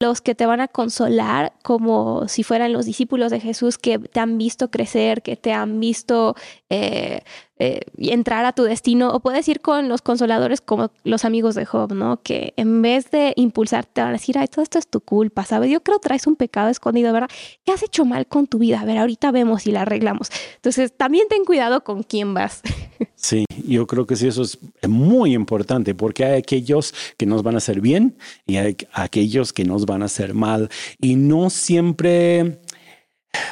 [0.00, 4.20] los que te van a consolar como si fueran los discípulos de Jesús que te
[4.20, 6.36] han visto crecer, que te han visto
[6.68, 7.22] eh,
[7.62, 11.66] eh, entrar a tu destino, o puedes ir con los consoladores como los amigos de
[11.66, 12.22] Job, ¿no?
[12.22, 15.44] Que en vez de impulsarte, te van a decir, ay, todo esto es tu culpa,
[15.44, 15.70] ¿sabes?
[15.70, 17.28] Yo creo que traes un pecado escondido, ¿verdad?
[17.66, 18.80] ¿Qué has hecho mal con tu vida?
[18.80, 20.30] A ver, ahorita vemos y la arreglamos.
[20.56, 22.62] Entonces, también ten cuidado con quién vas.
[23.14, 27.54] Sí, yo creo que sí, eso es muy importante porque hay aquellos que nos van
[27.54, 30.70] a hacer bien y hay aquellos que nos van a hacer mal.
[31.00, 32.60] Y no siempre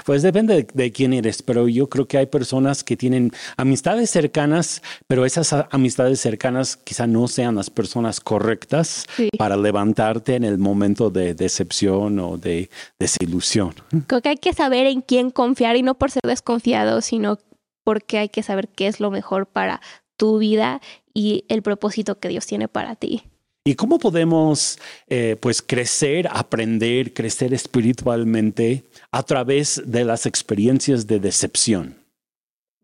[0.08, 4.80] pues depende de, quién eres, pero yo creo que hay personas que tienen amistades cercanas,
[5.06, 9.04] pero esas amistades cercanas quizá no sean las personas correctas
[9.36, 13.74] para levantarte en el momento de decepción o de desilusión.
[14.06, 17.38] Creo que hay que saber en quién confiar y no por ser desconfiado, sino
[17.84, 19.82] porque hay que saber qué es lo mejor para
[20.16, 20.80] tu vida
[21.12, 23.24] y el propósito que Dios tiene para ti.
[23.68, 24.78] ¿Y cómo podemos
[25.08, 31.98] eh, pues crecer, aprender, crecer espiritualmente a través de las experiencias de decepción?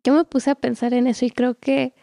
[0.04, 1.94] Yo me puse a pensar en eso y creo que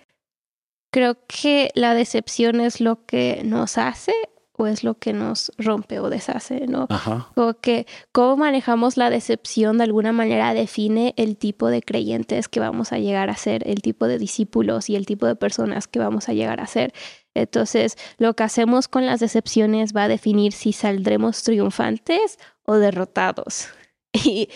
[0.90, 4.14] creo que la decepción es lo que nos hace
[4.54, 6.88] o es lo que nos rompe o deshace, ¿no?
[6.90, 7.30] Ajá.
[7.36, 12.60] Como que cómo manejamos la decepción de alguna manera define el tipo de creyentes que
[12.60, 16.00] vamos a llegar a ser, el tipo de discípulos y el tipo de personas que
[16.00, 16.94] vamos a llegar a ser.
[17.34, 23.68] Entonces, lo que hacemos con las decepciones va a definir si saldremos triunfantes o derrotados.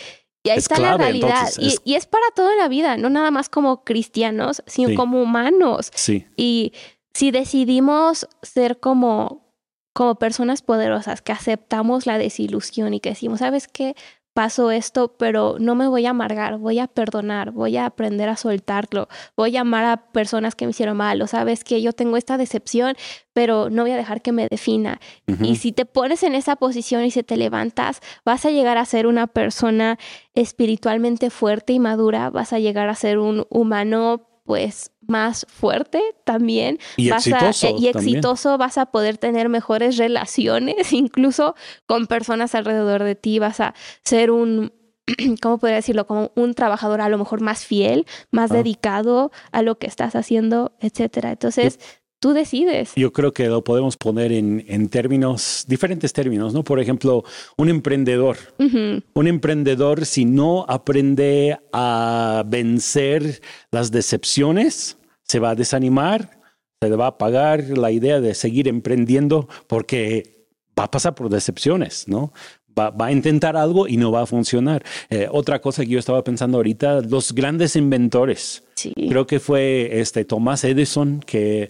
[0.48, 1.50] Y, ahí está la realidad.
[1.58, 2.06] y, es...
[2.06, 5.92] para toda la vida, no nada más como cristianos, sino como humanos.
[5.96, 6.28] Sí.
[6.38, 6.74] Y
[7.16, 9.56] si decidimos ser como,
[9.94, 13.96] como personas poderosas, que aceptamos la desilusión y que decimos, ¿sabes qué?
[14.36, 18.36] Pasó esto, pero no me voy a amargar, voy a perdonar, voy a aprender a
[18.36, 22.18] soltarlo, voy a amar a personas que me hicieron mal, o sabes que yo tengo
[22.18, 22.98] esta decepción,
[23.32, 25.00] pero no voy a dejar que me defina.
[25.42, 28.84] Y si te pones en esa posición y se te levantas, vas a llegar a
[28.84, 29.98] ser una persona
[30.34, 36.80] espiritualmente fuerte y madura, vas a llegar a ser un humano pues más fuerte también.
[36.98, 37.76] Y exitoso.
[37.78, 43.60] y exitoso, vas a poder tener mejores relaciones, incluso con personas alrededor de ti, vas
[43.60, 44.74] a ser un
[45.42, 46.08] ¿cómo podría decirlo?
[46.08, 48.56] Como un trabajador a lo mejor más fiel, más ah.
[48.56, 51.32] dedicado a lo que estás haciendo, etcétera.
[51.32, 51.80] Entonces,
[52.26, 52.94] tú decides.
[52.96, 56.64] Yo creo que lo podemos poner en, términos, diferentes términos, ¿no?
[56.64, 57.24] Por ejemplo,
[57.56, 58.38] un emprendedor.
[58.58, 66.42] Un emprendedor, si no aprende a vencer las decepciones, se va a desanimar,
[66.82, 71.30] se le va a apagar la idea de seguir emprendiendo porque va a pasar por
[71.30, 72.34] decepciones, ¿no?
[72.78, 74.84] Va, a intentar algo y no va a funcionar.
[75.12, 78.64] Eh, otra cosa que yo estaba pensando ahorita, los grandes inventores.
[78.96, 81.70] Creo que fue este Thomas Edison que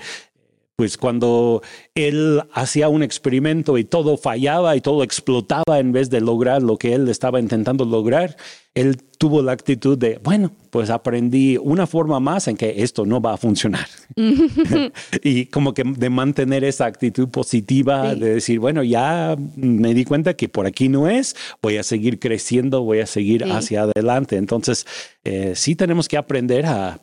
[0.75, 1.61] pues cuando
[1.93, 6.77] él hacía un experimento y todo fallaba y todo explotaba en vez de lograr lo
[6.77, 8.35] que él estaba intentando lograr,
[8.73, 13.21] él tuvo la actitud de, bueno, pues aprendí una forma más en que esto no
[13.21, 13.87] va a funcionar.
[15.23, 20.33] y como que de mantener esa actitud positiva, de decir, bueno, ya me di cuenta
[20.33, 24.35] que por aquí no es, voy a seguir creciendo, voy a seguir hacia adelante.
[24.35, 24.85] Entonces,
[25.23, 26.99] eh, sí tenemos que aprender a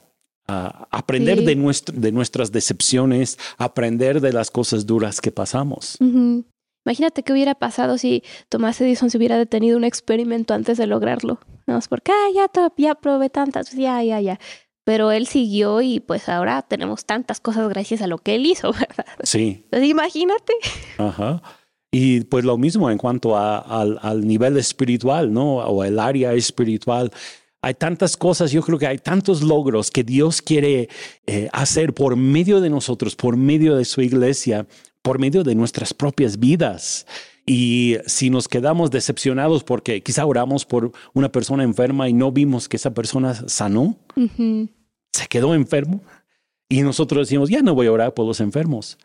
[0.90, 1.54] aprender de,
[1.94, 5.98] de nuestras decepciones, aprender de las cosas duras que pasamos.
[6.84, 11.38] Imagínate qué hubiera pasado si Tomás Edison se hubiera detenido un experimento antes de lograrlo.
[11.66, 14.40] No, es porque ah, ya, ya probé tantas, ya, ya, ya.
[14.84, 18.72] Pero él siguió y pues ahora tenemos tantas cosas gracias a lo que él hizo,
[18.72, 19.06] ¿verdad?
[19.22, 19.60] Sí.
[19.64, 20.54] Entonces imagínate.
[20.98, 21.40] Ajá.
[21.94, 25.56] Y pues lo mismo en cuanto al, al, nivel espiritual, ¿no?
[25.56, 27.12] O el área espiritual
[27.62, 30.88] hay tantas cosas, yo creo que hay tantos logros que Dios quiere
[31.26, 34.66] eh, hacer por medio de nosotros, por medio de su iglesia,
[35.00, 37.06] por medio de nuestras propias vidas.
[37.46, 42.68] Y si nos quedamos decepcionados porque quizá oramos por una persona enferma y no vimos
[42.68, 43.96] que esa persona sanó,
[45.12, 46.02] se quedó enfermo,
[46.68, 48.98] y nosotros decimos, ya no voy a orar por los enfermos.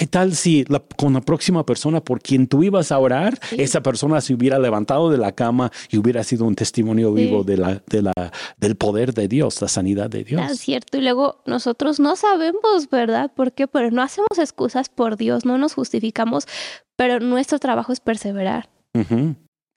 [0.00, 0.64] ¿Qué tal si
[0.96, 5.10] con la próxima persona por quien tú ibas a orar, esa persona se hubiera levantado
[5.10, 8.14] de la cama y hubiera sido un testimonio vivo de la, de la,
[8.56, 10.52] del poder de Dios, la sanidad de Dios?
[10.52, 10.96] Es cierto.
[10.96, 13.30] Y luego nosotros no sabemos, ¿verdad?
[13.36, 13.68] ¿Por qué?
[13.68, 16.48] Pero no hacemos excusas por Dios, no nos justificamos,
[16.96, 18.70] pero nuestro trabajo es perseverar.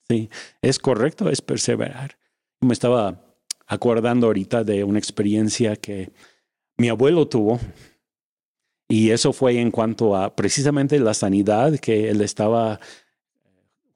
[0.08, 0.30] Sí,
[0.62, 2.18] es correcto, es perseverar.
[2.62, 3.20] Me estaba
[3.68, 6.14] acordando ahorita de una experiencia que
[6.78, 7.60] mi abuelo tuvo
[8.94, 12.80] y eso fue en cuanto a precisamente la sanidad, que él estaba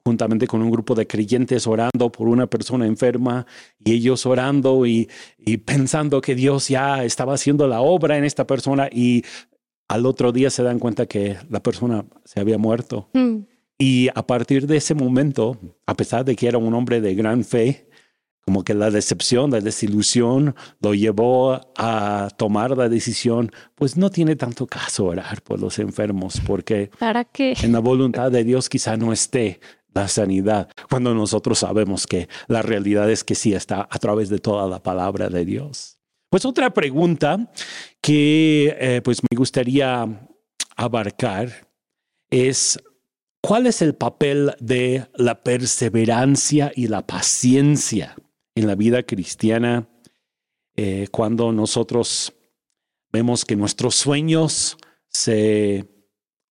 [0.04, 3.46] juntamente con un grupo de creyentes orando por una persona enferma
[3.78, 5.08] y ellos orando y,
[5.64, 9.22] pensando que Dios ya estaba haciendo la obra en esta persona y
[9.86, 13.08] al otro día se dan cuenta que la persona se había muerto.
[13.12, 13.42] Mm.
[13.78, 17.44] Y a partir de ese momento, a pesar de que era un hombre de gran
[17.44, 17.87] fe,
[18.48, 24.36] como que la decepción, la desilusión lo llevó a tomar la decisión, pues no tiene
[24.36, 27.52] tanto caso orar por los enfermos, porque ¿Para qué?
[27.62, 29.60] en la voluntad de Dios quizá no esté
[29.92, 34.38] la sanidad, cuando nosotros sabemos que la realidad es que sí está a través de
[34.38, 35.98] toda la palabra de Dios.
[36.30, 37.52] Pues otra pregunta
[38.00, 40.26] que eh, pues me gustaría
[40.74, 41.68] abarcar
[42.30, 42.82] es
[43.42, 48.16] ¿cuál es el papel de la perseverancia y la paciencia
[48.58, 49.88] en la vida cristiana
[50.76, 52.34] eh, cuando nosotros
[53.12, 54.76] vemos que nuestros sueños
[55.08, 55.88] se,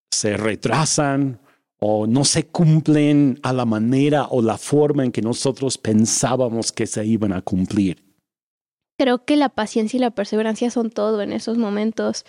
[0.10, 1.41] se retrasan
[1.80, 6.88] o no se cumplen a la manera o la forma en que nosotros pensábamos que
[6.88, 8.04] se iban a cumplir.
[8.98, 12.26] Creo que la paciencia y la perseverancia son todo en esos momentos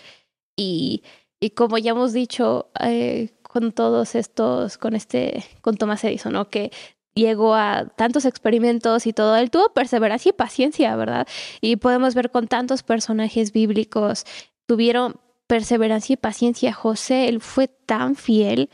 [0.55, 1.03] y,
[1.39, 6.49] y como ya hemos dicho eh, con todos estos, con este, con Thomas Edison, ¿no?
[6.49, 6.71] Que
[7.15, 11.27] llegó a tantos experimentos y todo, él tuvo perseverancia y paciencia, ¿verdad?
[11.61, 14.25] Y podemos ver con tantos personajes bíblicos,
[14.65, 16.73] tuvieron perseverancia y paciencia.
[16.73, 18.69] José, él fue tan fiel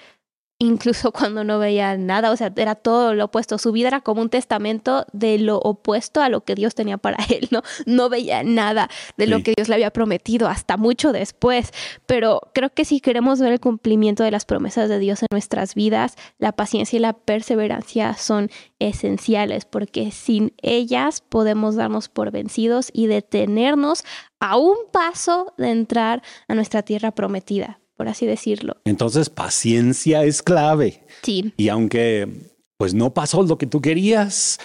[0.59, 4.21] incluso cuando no veía nada, o sea, era todo lo opuesto, su vida era como
[4.21, 7.61] un testamento de lo opuesto a lo que Dios tenía para él, ¿no?
[7.85, 11.71] No veía nada de lo que Dios le había prometido hasta mucho después,
[12.05, 15.75] pero creo que si queremos ver el cumplimiento de las promesas de Dios en nuestras
[15.75, 22.89] vidas, la paciencia y la perseverancia son esenciales, porque sin ellas podemos darnos por vencidos
[22.93, 24.03] y detenernos
[24.39, 28.77] a un paso de entrar a nuestra tierra prometida por así decirlo.
[28.85, 31.03] Entonces, paciencia es clave.
[31.23, 31.53] Sí.
[31.57, 34.59] Y aunque pues no pasó lo que tú querías,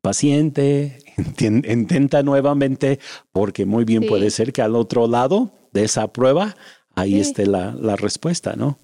[0.00, 0.98] paciente,
[1.38, 2.98] intenta nuevamente,
[3.32, 6.56] porque muy bien puede ser que al otro lado de esa prueba,
[6.94, 8.78] ahí esté la, la, respuesta, ¿no?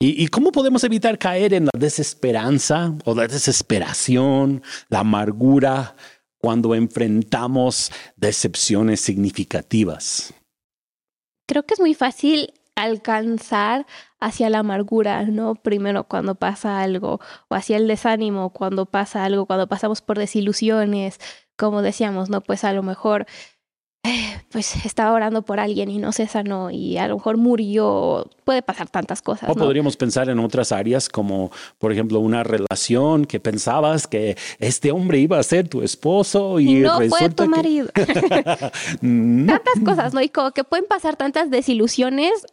[0.00, 5.96] ¿Y, ¿Y cómo podemos evitar caer en la desesperanza o la desesperación, la amargura
[6.38, 10.32] cuando enfrentamos decepciones significativas?
[11.46, 12.52] Creo que es muy fácil
[12.82, 13.86] alcanzar
[14.20, 15.54] hacia la amargura, ¿no?
[15.54, 21.18] Primero cuando pasa algo, o hacia el desánimo cuando pasa algo, cuando pasamos por desilusiones,
[21.56, 22.40] como decíamos, ¿no?
[22.40, 23.26] Pues a lo mejor
[24.50, 28.62] pues estaba orando por alguien y no se sanó y a lo mejor murió, puede
[28.62, 29.50] pasar tantas cosas.
[29.50, 34.90] O podríamos pensar en otras áreas como, por ejemplo, una relación que pensabas que este
[34.92, 37.88] hombre iba a ser tu esposo y, no fue tu marido.
[37.94, 40.22] tantas cosas, ¿no?
[40.22, 42.46] Y como que pueden pasar tantas desilusiones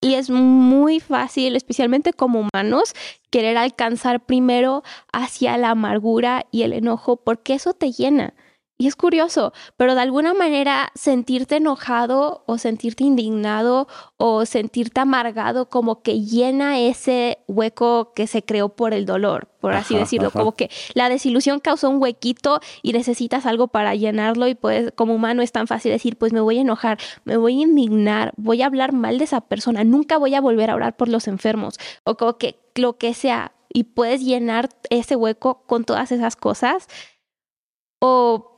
[0.00, 2.94] y es muy fácil, especialmente como humanos,
[3.30, 4.82] querer alcanzar primero
[5.12, 8.34] hacia la amargura y el enojo porque eso te llena.
[8.80, 15.68] Y es curioso, pero de alguna manera sentirte enojado o sentirte indignado o sentirte amargado
[15.68, 20.52] como que llena ese hueco que se creó por el dolor, por así decirlo, como
[20.52, 25.42] que la desilusión causó un huequito y necesitas algo para llenarlo y pues como humano
[25.42, 28.66] es tan fácil decir, pues me voy a enojar, me voy a indignar, voy a
[28.66, 32.16] hablar mal de esa persona, nunca voy a volver a orar por los enfermos o
[32.16, 36.88] como que lo que sea y puedes llenar ese hueco con todas esas cosas
[37.98, 38.49] o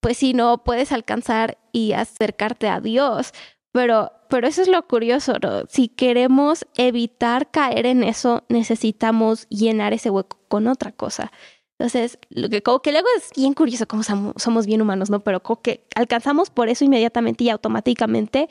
[0.00, 3.32] pues si no puedes alcanzar y acercarte a Dios.
[3.72, 5.64] Pero, pero eso es lo curioso, ¿no?
[5.68, 11.30] Si queremos evitar caer en eso, necesitamos llenar ese hueco con otra cosa.
[11.78, 15.20] Entonces, lo que como que luego es bien curioso como somos, bien humanos, ¿no?
[15.20, 18.48] Pero como que alcanzamos por eso inmediatamente y automáticamente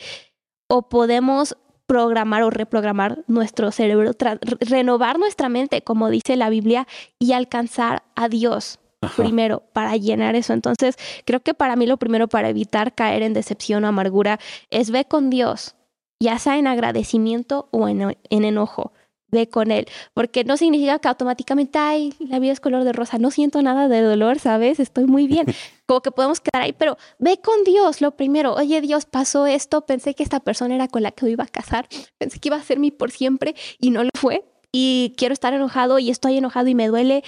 [0.67, 4.11] o podemos programar o reprogramar nuestro cerebro,
[4.59, 6.87] renovar nuestra mente, como dice la Biblia,
[7.19, 8.79] y alcanzar a Dios
[9.10, 10.53] primero para llenar eso.
[10.53, 14.39] Entonces, creo que para mí lo primero para evitar caer en decepción o amargura
[14.70, 15.76] es ve con Dios,
[16.20, 18.93] ya sea en agradecimiento o en, enojo.
[19.28, 23.18] Ve con Él, porque no significa que automáticamente, ay, la vida es color de rosa,
[23.18, 24.80] no siento nada de dolor, ¿sabes?
[24.80, 25.47] Estoy muy bien.
[25.88, 28.53] Como que podemos quedar ahí, pero ve con Dios lo primero.
[28.53, 31.47] Oye, Dios, pasó esto, pensé que esta persona era con la que me iba a
[31.47, 31.88] casar,
[32.18, 34.45] pensé que iba a ser mi por siempre y no lo fue.
[34.72, 37.24] Y quiero estar enojado y estoy enojado y me duele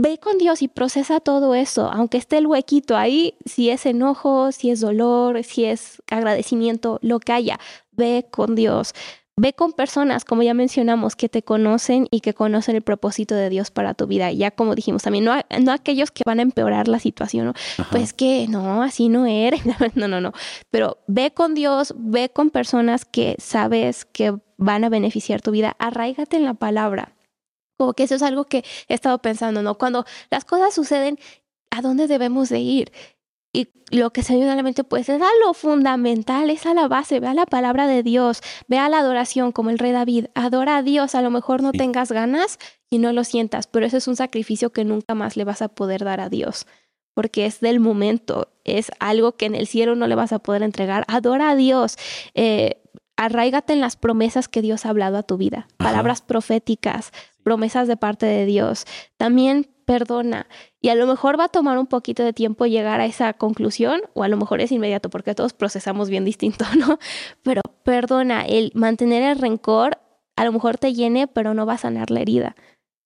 [0.00, 4.52] ve con Dios y procesa todo eso, aunque esté el huequito ahí, si es enojo,
[4.52, 7.58] si es dolor, si es agradecimiento, lo que haya,
[7.92, 8.94] ve con Dios.
[9.40, 13.48] Ve con personas, como ya mencionamos, que te conocen y que conocen el propósito de
[13.50, 14.32] Dios para tu vida.
[14.32, 17.52] Ya como dijimos también, no, no aquellos que van a empeorar la situación, ¿no?
[17.92, 19.62] pues que no, así no eres.
[19.94, 20.32] no, no, no.
[20.70, 25.76] Pero ve con Dios, ve con personas que sabes que van a beneficiar tu vida.
[25.78, 27.14] Arraigate en la palabra.
[27.78, 29.78] Como que eso es algo que he estado pensando, ¿no?
[29.78, 31.18] Cuando las cosas suceden,
[31.70, 32.92] ¿a dónde debemos de ir?
[33.52, 36.74] Y lo que se viene a la mente, pues es a lo fundamental, es a
[36.74, 39.92] la base, ve a la palabra de Dios, ve a la adoración como el rey
[39.92, 42.58] David, adora a Dios, a lo mejor no tengas ganas
[42.90, 45.68] y no lo sientas, pero ese es un sacrificio que nunca más le vas a
[45.68, 46.66] poder dar a Dios,
[47.14, 50.62] porque es del momento, es algo que en el cielo no le vas a poder
[50.62, 51.96] entregar, adora a Dios.
[52.34, 52.82] Eh,
[53.16, 57.10] arraigate en las promesas que Dios ha hablado a tu vida, palabras proféticas,
[57.48, 58.84] promesas de parte de Dios.
[59.16, 60.48] También perdona.
[60.82, 64.02] Y a lo mejor va a tomar un poquito de tiempo llegar a esa conclusión,
[64.12, 66.98] o a lo mejor es inmediato, porque todos procesamos bien distinto, ¿no?
[67.42, 69.96] Pero perdona, el mantener el rencor
[70.36, 72.54] a lo mejor te llene, pero no va a sanar la herida.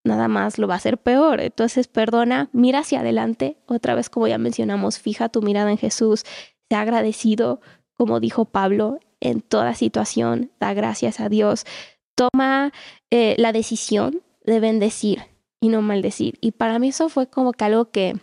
[0.05, 1.41] Nada más lo va a hacer peor.
[1.41, 3.59] Entonces, perdona, mira hacia adelante.
[3.67, 6.25] Otra vez, como ya mencionamos, fija tu mirada en Jesús.
[6.69, 7.61] Sea agradecido,
[7.95, 10.51] como dijo Pablo, en toda situación.
[10.59, 11.65] Da gracias a Dios.
[12.17, 12.73] Toma
[13.13, 15.23] eh, la decisión de bendecir
[15.61, 16.39] y no maldecir.
[16.41, 18.15] Y para mí eso fue como que algo que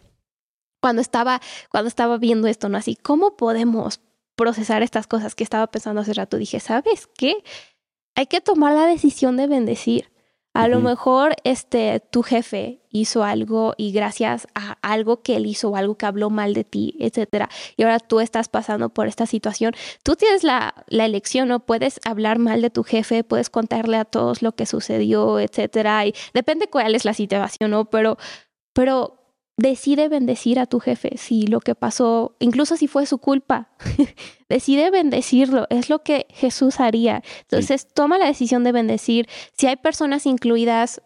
[0.81, 2.77] cuando estaba, cuando estaba viendo esto, ¿no?
[2.77, 4.01] Así, ¿cómo podemos
[4.35, 6.37] procesar estas cosas que estaba pensando hace rato?
[6.37, 7.43] Dije, ¿sabes qué?
[8.15, 10.11] Hay que tomar la decisión de bendecir.
[10.53, 15.69] A lo mejor este tu jefe hizo algo y gracias a algo que él hizo
[15.69, 19.25] o algo que habló mal de ti, etcétera, y ahora tú estás pasando por esta
[19.27, 19.73] situación,
[20.03, 21.59] tú tienes la, la elección, ¿no?
[21.59, 26.13] Puedes hablar mal de tu jefe, puedes contarle a todos lo que sucedió, etcétera, y
[26.33, 27.85] depende cuál es la situación, ¿no?
[27.85, 28.17] Pero,
[28.73, 29.18] pero
[29.59, 33.69] decide bendecir a tu jefe si lo que pasó, incluso si fue su culpa,
[34.49, 37.21] decide bendecirlo, es lo que Jesús haría.
[37.41, 39.27] Entonces, toma la decisión de bendecir.
[39.57, 41.01] Si hay personas incluidas,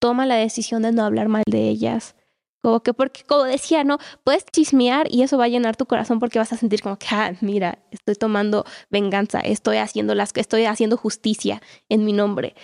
[0.00, 2.16] toma la decisión de no hablar mal de ellas.
[2.62, 3.98] Como que, porque, como decía, ¿no?
[4.22, 7.06] Puedes chismear y eso va a llenar tu corazón porque vas a sentir como que,
[7.10, 12.54] ah, mira, estoy tomando venganza, estoy haciendo las que estoy haciendo justicia en mi nombre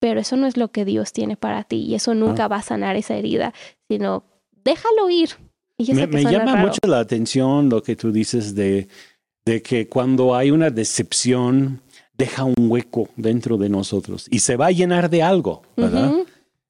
[0.00, 2.48] pero eso no es lo que Dios tiene para ti y eso nunca ah.
[2.48, 3.52] va a sanar esa herida,
[3.88, 4.24] sino
[4.64, 5.30] déjalo ir.
[5.78, 8.88] me, llama mucho la atención lo que tú dices de,
[9.44, 11.80] de que cuando hay una decepción,
[12.18, 16.12] deja un hueco dentro de nosotros y se va a llenar de algo, ¿verdad?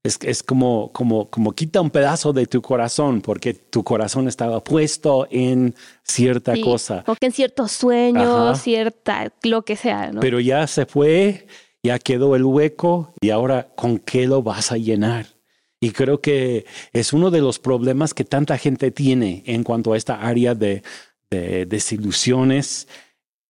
[0.04, 4.62] Es, es como, como, como quita un pedazo de tu corazón porque tu corazón estaba
[4.62, 5.74] puesto en
[6.04, 7.02] cierta cosa.
[7.06, 10.12] O que en ciertos sueños, cierta, lo que sea.
[10.12, 10.20] ¿no?
[10.20, 11.46] Pero ya se fue,
[11.82, 15.26] ya quedó el hueco y ahora ¿con qué lo vas a llenar?
[15.80, 19.96] Y creo que es uno de los problemas que tanta gente tiene en cuanto a
[19.96, 20.82] esta área de,
[21.30, 22.88] de desilusiones.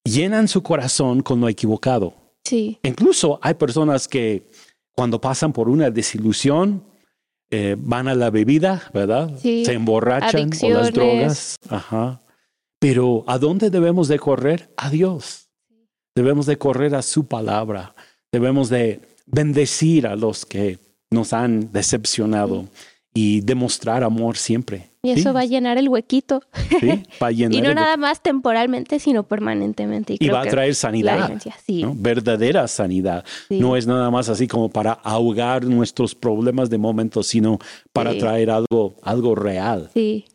[0.04, 2.14] Llenan su corazón con lo equivocado.
[2.44, 2.78] Sí.
[2.82, 4.50] Incluso hay personas que
[4.94, 6.82] cuando pasan por una desilusión,
[7.50, 9.30] eh, van a la bebida, ¿verdad?
[9.40, 9.64] Sí.
[9.64, 11.56] Se emborrachan o las drogas.
[11.70, 12.20] Ajá.
[12.78, 14.70] Pero ¿a dónde debemos de correr?
[14.76, 15.48] A Dios.
[16.14, 17.94] Debemos de correr a su palabra.
[18.32, 20.78] Debemos de bendecir a los que
[21.10, 22.66] nos han decepcionado
[23.14, 24.90] y demostrar amor siempre.
[25.02, 26.42] Y eso va a llenar el huequito.
[26.80, 30.16] Sí, va a llenar y no nada más temporalmente, sino permanentemente.
[30.18, 31.30] Y, va a traer sanidad,
[31.94, 33.24] verdadera sanidad.
[33.48, 37.58] No es nada más así como para ahogar nuestros problemas de momento, sino
[37.92, 39.90] para traer algo, algo real.
[39.94, 40.26] Sí.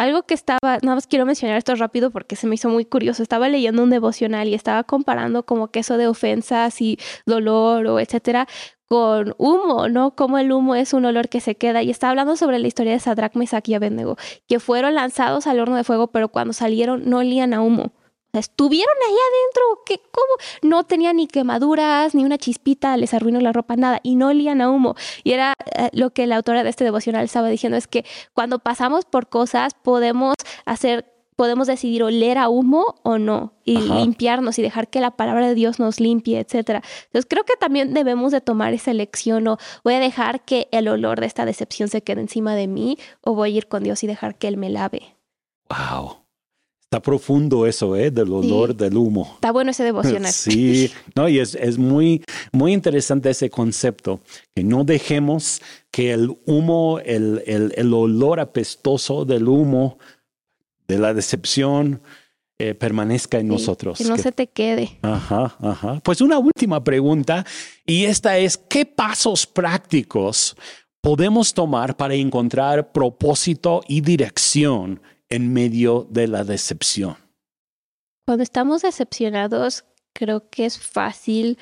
[0.00, 3.22] Algo que estaba, nada más quiero mencionar esto rápido porque se me hizo muy curioso.
[3.22, 8.00] Estaba leyendo un devocional y estaba comparando como que eso de ofensas y dolor o
[8.00, 8.48] etcétera
[8.86, 10.16] con humo, ¿no?
[10.16, 11.82] Como el humo es un olor que se queda.
[11.82, 14.16] Y está hablando sobre la historia de Sadrach, Mesach y Abednego,
[14.48, 17.92] que fueron lanzados al horno de fuego, pero cuando salieron no olían a humo.
[18.32, 23.52] Estuvieron ahí adentro, que cómo no tenían ni quemaduras, ni una chispita, les arruinó la
[23.52, 24.94] ropa, nada, y no olían a humo.
[25.24, 28.58] Y era eh, lo que la autora de este devocional estaba diciendo, es que cuando
[28.58, 31.06] pasamos por cosas podemos hacer
[31.40, 35.54] podemos decidir oler a humo o no y limpiarnos y dejar que la palabra de
[35.54, 36.82] Dios nos limpie, etcétera.
[37.06, 40.86] Entonces creo que también debemos de tomar esa elección o voy a dejar que el
[40.86, 44.04] olor de esta decepción se quede encima de mí o voy a ir con Dios
[44.04, 45.16] y dejar que él me lave.
[45.70, 46.19] Wow.
[46.92, 48.10] Está profundo eso, ¿eh?
[48.10, 49.34] Del olor del humo.
[49.34, 50.32] Está bueno ese devocional.
[50.34, 54.20] Sí, no, y es, es, muy, muy interesante ese concepto,
[54.56, 55.62] que no dejemos
[55.92, 59.98] que el humo, el, el, el olor apestoso del humo
[60.88, 62.02] de la decepción
[62.58, 63.98] eh, permanezca en nosotros.
[63.98, 64.98] Que no se te quede.
[65.02, 66.00] Ajá, ajá.
[66.02, 67.46] Pues una última pregunta
[67.86, 70.56] y esta es, ¿qué pasos prácticos
[71.00, 77.16] podemos tomar para encontrar propósito y dirección en medio de la decepción?
[78.26, 81.58] Cuando estamos decepcionados, creo que es fácil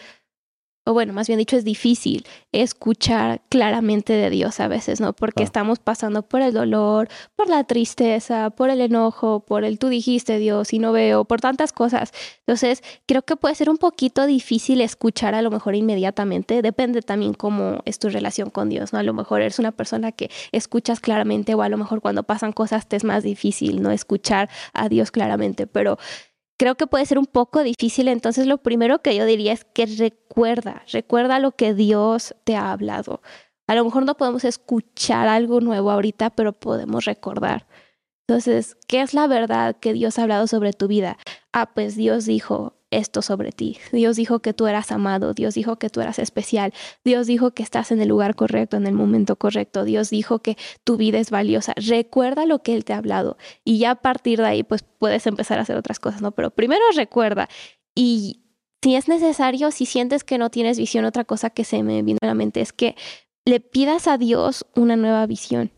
[0.88, 5.12] o bueno, más bien dicho, es difícil escuchar claramente de Dios a veces, ¿no?
[5.12, 5.44] Porque ah.
[5.44, 10.38] estamos pasando por el dolor, por la tristeza, por el enojo, por el tú dijiste
[10.38, 12.12] Dios y no veo, por tantas cosas.
[12.38, 17.34] Entonces, creo que puede ser un poquito difícil escuchar a lo mejor inmediatamente, depende también
[17.34, 18.98] cómo es tu relación con Dios, ¿no?
[18.98, 22.52] A lo mejor eres una persona que escuchas claramente o a lo mejor cuando pasan
[22.52, 23.90] cosas te es más difícil, ¿no?
[23.90, 25.98] Escuchar a Dios claramente, pero
[26.58, 28.08] creo que puede ser un poco difícil.
[28.08, 32.72] Entonces lo primero que yo diría es que recuerda, recuerda lo que Dios te ha
[32.72, 33.22] hablado.
[33.66, 37.66] A lo mejor no podemos escuchar algo nuevo ahorita, pero podemos recordar.
[38.26, 41.16] Entonces, ¿qué es la verdad que Dios ha hablado sobre tu vida?
[41.52, 43.78] Ah, pues Dios dijo, esto sobre ti.
[43.92, 46.72] Dios dijo que tú eras amado, Dios dijo que tú eras especial,
[47.04, 50.56] Dios dijo que estás en el lugar correcto, en el momento correcto, Dios dijo que
[50.84, 51.74] tu vida es valiosa.
[51.76, 55.26] Recuerda lo que Él te ha hablado y ya a partir de ahí pues puedes
[55.26, 56.32] empezar a hacer otras cosas, ¿no?
[56.32, 57.48] Pero primero recuerda
[57.94, 58.44] y
[58.82, 62.18] si es necesario, si sientes que no tienes visión, otra cosa que se me vino
[62.22, 62.94] a la mente es que
[63.44, 65.70] le pidas a Dios una nueva visión.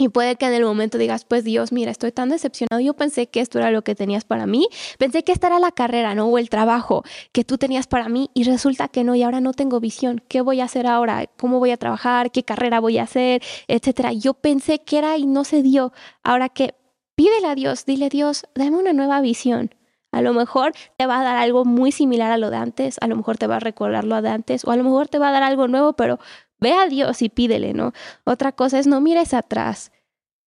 [0.00, 2.80] Y puede que en el momento digas, pues Dios, mira, estoy tan decepcionado.
[2.80, 4.66] Yo pensé que esto era lo que tenías para mí.
[4.98, 6.24] Pensé que esta era la carrera, ¿no?
[6.24, 9.52] O el trabajo que tú tenías para mí y resulta que no y ahora no
[9.52, 10.22] tengo visión.
[10.26, 11.26] ¿Qué voy a hacer ahora?
[11.36, 12.30] ¿Cómo voy a trabajar?
[12.30, 13.42] ¿Qué carrera voy a hacer?
[13.68, 14.14] Etcétera.
[14.14, 15.92] Yo pensé que era y no se dio.
[16.22, 16.74] Ahora que
[17.14, 19.74] pídele a Dios, dile Dios, dame una nueva visión.
[20.12, 23.06] A lo mejor te va a dar algo muy similar a lo de antes, a
[23.06, 25.28] lo mejor te va a recordar lo de antes, o a lo mejor te va
[25.28, 26.18] a dar algo nuevo, pero
[26.60, 27.92] Ve a Dios y pídele, ¿no?
[28.24, 29.92] Otra cosa es no mires atrás.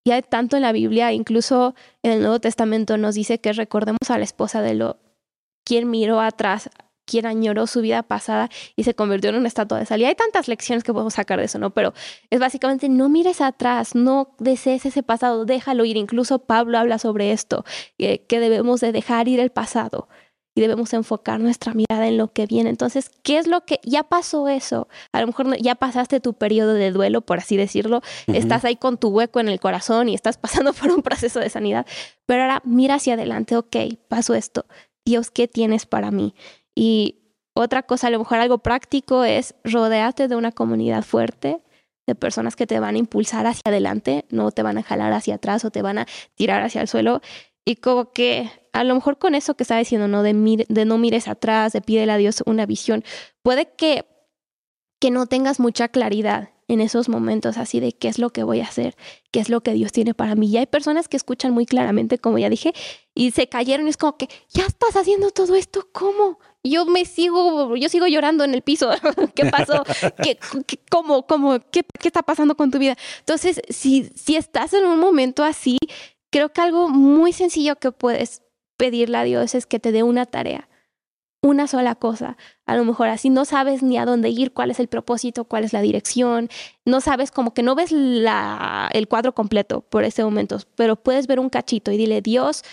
[0.04, 4.10] Y hay tanto en la Biblia, incluso en el Nuevo Testamento nos dice que recordemos
[4.10, 4.98] a la esposa de lo
[5.64, 6.68] quien miró atrás,
[7.06, 10.00] quien añoró su vida pasada y se convirtió en una estatua de sal.
[10.00, 11.70] Y hay tantas lecciones que podemos sacar de eso, ¿no?
[11.70, 11.94] Pero
[12.30, 15.96] es básicamente no mires atrás, no desees ese pasado, déjalo ir.
[15.96, 17.64] Incluso Pablo habla sobre esto,
[17.96, 20.08] que debemos de dejar ir el pasado
[20.54, 22.70] y debemos enfocar nuestra mirada en lo que viene.
[22.70, 24.88] Entonces, ¿qué es lo que ya pasó eso?
[25.12, 28.98] A lo mejor ya pasaste tu periodo de duelo, por así decirlo, estás ahí con
[28.98, 31.86] tu hueco en el corazón y estás pasando por un proceso de sanidad,
[32.26, 33.76] pero ahora mira hacia adelante, ok,
[34.08, 34.66] pasó esto.
[35.04, 36.34] Dios, ¿qué tienes para mí?
[36.74, 37.18] Y
[37.54, 41.60] otra cosa, a lo mejor algo práctico es rodearte de una comunidad fuerte,
[42.06, 45.36] de personas que te van a impulsar hacia adelante, no te van a jalar hacia
[45.36, 47.20] atrás o te van a tirar hacia el suelo.
[47.64, 50.22] Y como que a lo mejor con eso que está diciendo, ¿no?
[50.22, 53.04] De, de no mires atrás, de pídele a Dios una visión,
[53.42, 54.04] puede que,
[55.00, 58.60] que no tengas mucha claridad en esos momentos así de qué es lo que voy
[58.60, 58.96] a hacer,
[59.30, 60.48] qué es lo que Dios tiene para mí.
[60.48, 62.72] Y hay personas que escuchan muy claramente, como ya dije,
[63.14, 63.88] y se cayeron.
[63.88, 66.38] Es como que, ya estás haciendo todo esto, ¿cómo?
[66.62, 68.90] Yo me sigo, yo sigo llorando en el piso.
[69.34, 69.84] ¿Qué pasó?
[70.22, 70.38] ¿Qué,
[70.90, 72.96] cómo, cómo, qué, qué, está pasando con tu vida?
[73.20, 75.76] Entonces, si, si estás en un momento así,
[76.34, 78.42] creo que algo muy sencillo que puedes
[78.76, 80.68] pedirle a Dios es que te dé una tarea
[81.42, 82.38] una sola cosa.
[82.64, 85.62] A lo mejor así no sabes ni a dónde ir, cuál es el propósito, cuál
[85.62, 86.48] es la dirección.
[86.86, 91.26] No sabes como que no ves la, el cuadro completo por ese momento, pero puedes
[91.26, 92.64] ver un cachito y dile, Dios,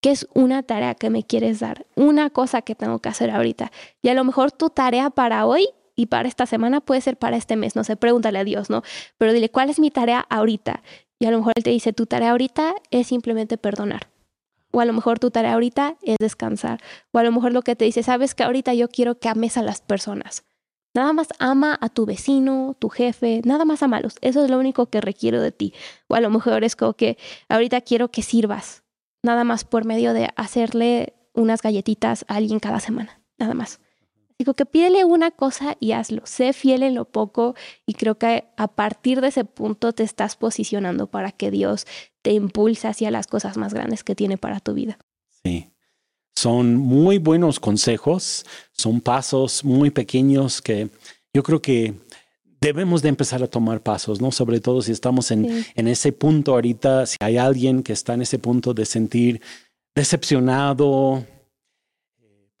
[0.00, 1.86] ¿qué es una tarea que me quieres dar?
[1.94, 3.70] Una cosa que tengo que hacer ahorita.
[4.00, 7.36] Y a lo mejor tu tarea para hoy y para esta semana puede ser para
[7.36, 7.76] este mes.
[7.76, 8.82] No sé, pregúntale a Dios, ¿no?
[9.18, 10.82] Pero dile, ¿cuál es mi tarea ahorita?
[11.22, 14.08] Y a lo mejor él te dice, tu tarea ahorita es simplemente perdonar.
[14.72, 16.80] O a lo mejor tu tarea ahorita es descansar.
[17.12, 19.56] O a lo mejor lo que te dice, sabes que ahorita yo quiero que ames
[19.56, 20.42] a las personas.
[20.94, 24.16] Nada más ama a tu vecino, tu jefe, nada más amalos.
[24.20, 25.74] Eso es lo único que requiero de ti.
[26.08, 27.18] O a lo mejor es como que
[27.48, 28.82] ahorita quiero que sirvas.
[29.22, 33.20] Nada más por medio de hacerle unas galletitas a alguien cada semana.
[33.38, 33.78] Nada más.
[34.38, 36.22] Digo que pídele una cosa y hazlo.
[36.24, 37.54] Sé fiel en lo poco
[37.86, 41.86] y creo que a partir de ese punto te estás posicionando para que Dios
[42.22, 44.98] te impulse hacia las cosas más grandes que tiene para tu vida.
[45.44, 45.70] Sí.
[46.34, 50.88] Son muy buenos consejos, son pasos muy pequeños que
[51.34, 51.94] yo creo que
[52.60, 54.30] debemos de empezar a tomar pasos, ¿no?
[54.30, 58.22] Sobre todo si estamos en, en ese punto ahorita, si hay alguien que está en
[58.22, 59.42] ese punto de sentir
[59.94, 61.26] decepcionado,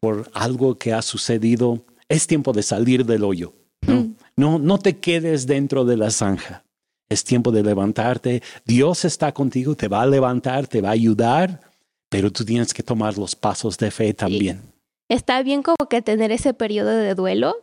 [0.02, 3.54] por algo que ha sucedido, es tiempo de salir del hoyo.
[3.86, 3.94] ¿no?
[3.94, 4.16] Mm.
[4.34, 6.64] no, no te quedes dentro de la zanja.
[7.08, 8.42] Es tiempo de levantarte.
[8.64, 11.60] Dios está contigo, te va a levantar, te va a ayudar,
[12.08, 14.72] pero tú tienes que tomar los pasos de fe también.
[15.08, 17.54] Está bien como que tener ese periodo de duelo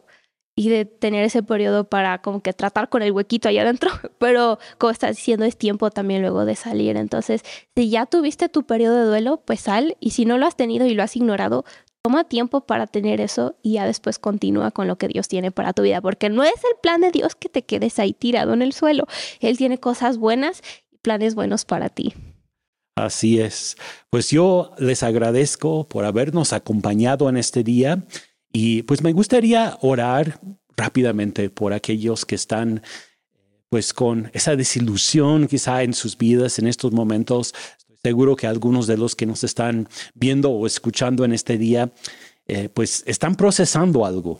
[0.55, 4.59] y de tener ese periodo para como que tratar con el huequito allá adentro, pero
[4.77, 6.95] como estás diciendo es tiempo también luego de salir.
[6.95, 7.43] Entonces,
[7.75, 10.85] si ya tuviste tu periodo de duelo, pues sal y si no lo has tenido
[10.85, 11.65] y lo has ignorado,
[12.01, 15.73] Toma tiempo para tener eso y ya después continúa con lo que Dios tiene para
[15.73, 18.61] tu vida, porque no es el plan de Dios que te quedes ahí tirado en
[18.61, 19.05] el suelo.
[19.41, 22.13] Él tiene cosas buenas y planes buenos para ti.
[22.95, 23.77] Así es.
[24.09, 28.05] Pues yo les agradezco por habernos acompañado en este día
[28.51, 30.39] y pues me gustaría orar
[30.75, 32.81] rápidamente por aquellos que están
[33.69, 37.53] pues con esa desilusión quizá en sus vidas en estos momentos
[38.03, 41.91] seguro que algunos de los que nos están viendo o escuchando en este día,
[42.47, 44.39] eh, pues están procesando algo,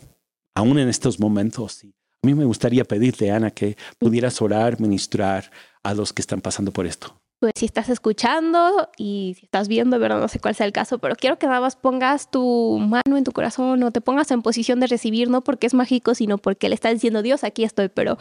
[0.56, 1.84] aún en estos momentos.
[1.84, 5.52] a mí me gustaría pedirte, Ana, que pudieras orar, ministrar
[5.84, 7.16] a los que están pasando por esto.
[7.40, 10.20] Pues si estás escuchando y si estás viendo, ¿verdad?
[10.20, 13.24] No sé cuál sea el caso, pero quiero que nada más pongas tu mano en
[13.24, 16.68] tu corazón o te pongas en posición de recibir, no porque es mágico, sino porque
[16.68, 18.18] le estás diciendo, Dios, aquí estoy, pero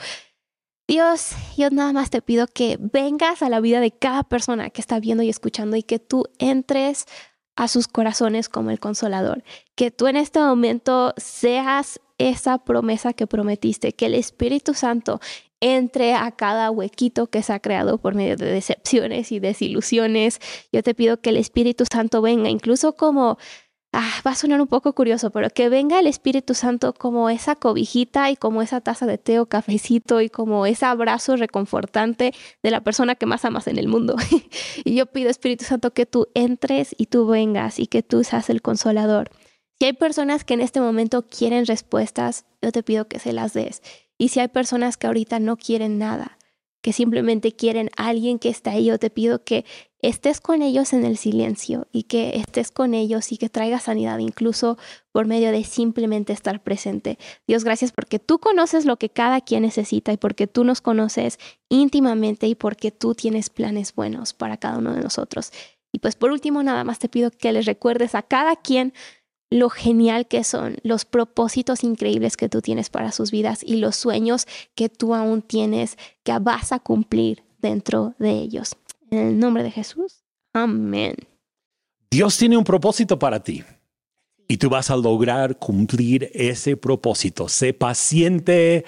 [0.89, 4.80] Dios, yo nada más te pido que vengas a la vida de cada persona que
[4.80, 7.05] está viendo y escuchando y que tú entres
[7.57, 9.45] a sus corazones como el consolador.
[9.74, 15.20] Que tú en este momento seas esa promesa que prometiste, que el Espíritu Santo
[15.61, 20.41] entre a cada huequito que se ha creado por medio de decepciones y desilusiones.
[20.72, 23.36] Yo te pido que el Espíritu Santo venga, incluso como
[23.93, 27.57] ah, va a sonar un poco curioso, pero que venga el Espíritu Santo como esa
[27.57, 32.32] cobijita y como esa taza de té o cafecito y como ese abrazo reconfortante
[32.62, 34.16] de la persona que más amas en el mundo.
[34.84, 38.51] y yo pido, Espíritu Santo, que tú entres y tú vengas y que tú seas
[38.51, 39.30] el consolador.
[39.78, 43.53] Si hay personas que en este momento quieren respuestas, yo te pido que se las
[43.53, 43.82] des.
[44.18, 46.38] Y si hay personas que ahorita no quieren nada,
[46.80, 49.64] que simplemente quieren a alguien que está ahí, yo te pido que
[50.00, 54.18] estés con ellos en el silencio y que estés con ellos y que traiga sanidad
[54.18, 54.78] incluso
[55.10, 57.18] por medio de simplemente estar presente.
[57.46, 61.38] Dios, gracias porque tú conoces lo que cada quien necesita y porque tú nos conoces
[61.68, 65.52] íntimamente y porque tú tienes planes buenos para cada uno de nosotros.
[65.90, 68.92] Y pues por último, nada más te pido que les recuerdes a cada quien
[69.51, 73.96] lo genial que son, los propósitos increíbles que tú tienes para sus vidas y los
[73.96, 78.76] sueños que tú aún tienes que vas a cumplir dentro de ellos.
[79.11, 80.24] En el nombre de Jesús.
[80.53, 81.14] Amén.
[82.11, 83.64] Dios tiene un propósito para ti
[84.49, 87.49] y tú vas a lograr cumplir ese propósito.
[87.49, 88.84] Sé paciente,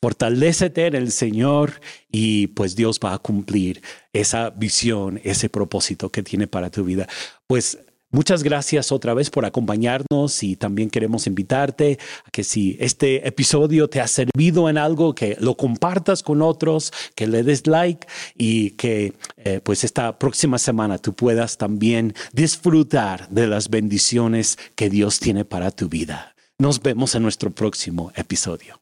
[0.00, 1.80] fortalécete en el Señor
[2.10, 3.82] y pues Dios va a cumplir
[4.12, 7.08] esa visión, ese propósito que tiene para tu vida.
[7.46, 7.78] Pues
[8.12, 13.88] Muchas gracias otra vez por acompañarnos y también queremos invitarte a que si este episodio
[13.88, 18.72] te ha servido en algo, que lo compartas con otros, que le des like y
[18.72, 25.20] que eh, pues esta próxima semana tú puedas también disfrutar de las bendiciones que Dios
[25.20, 26.34] tiene para tu vida.
[26.58, 28.80] Nos vemos en nuestro próximo episodio.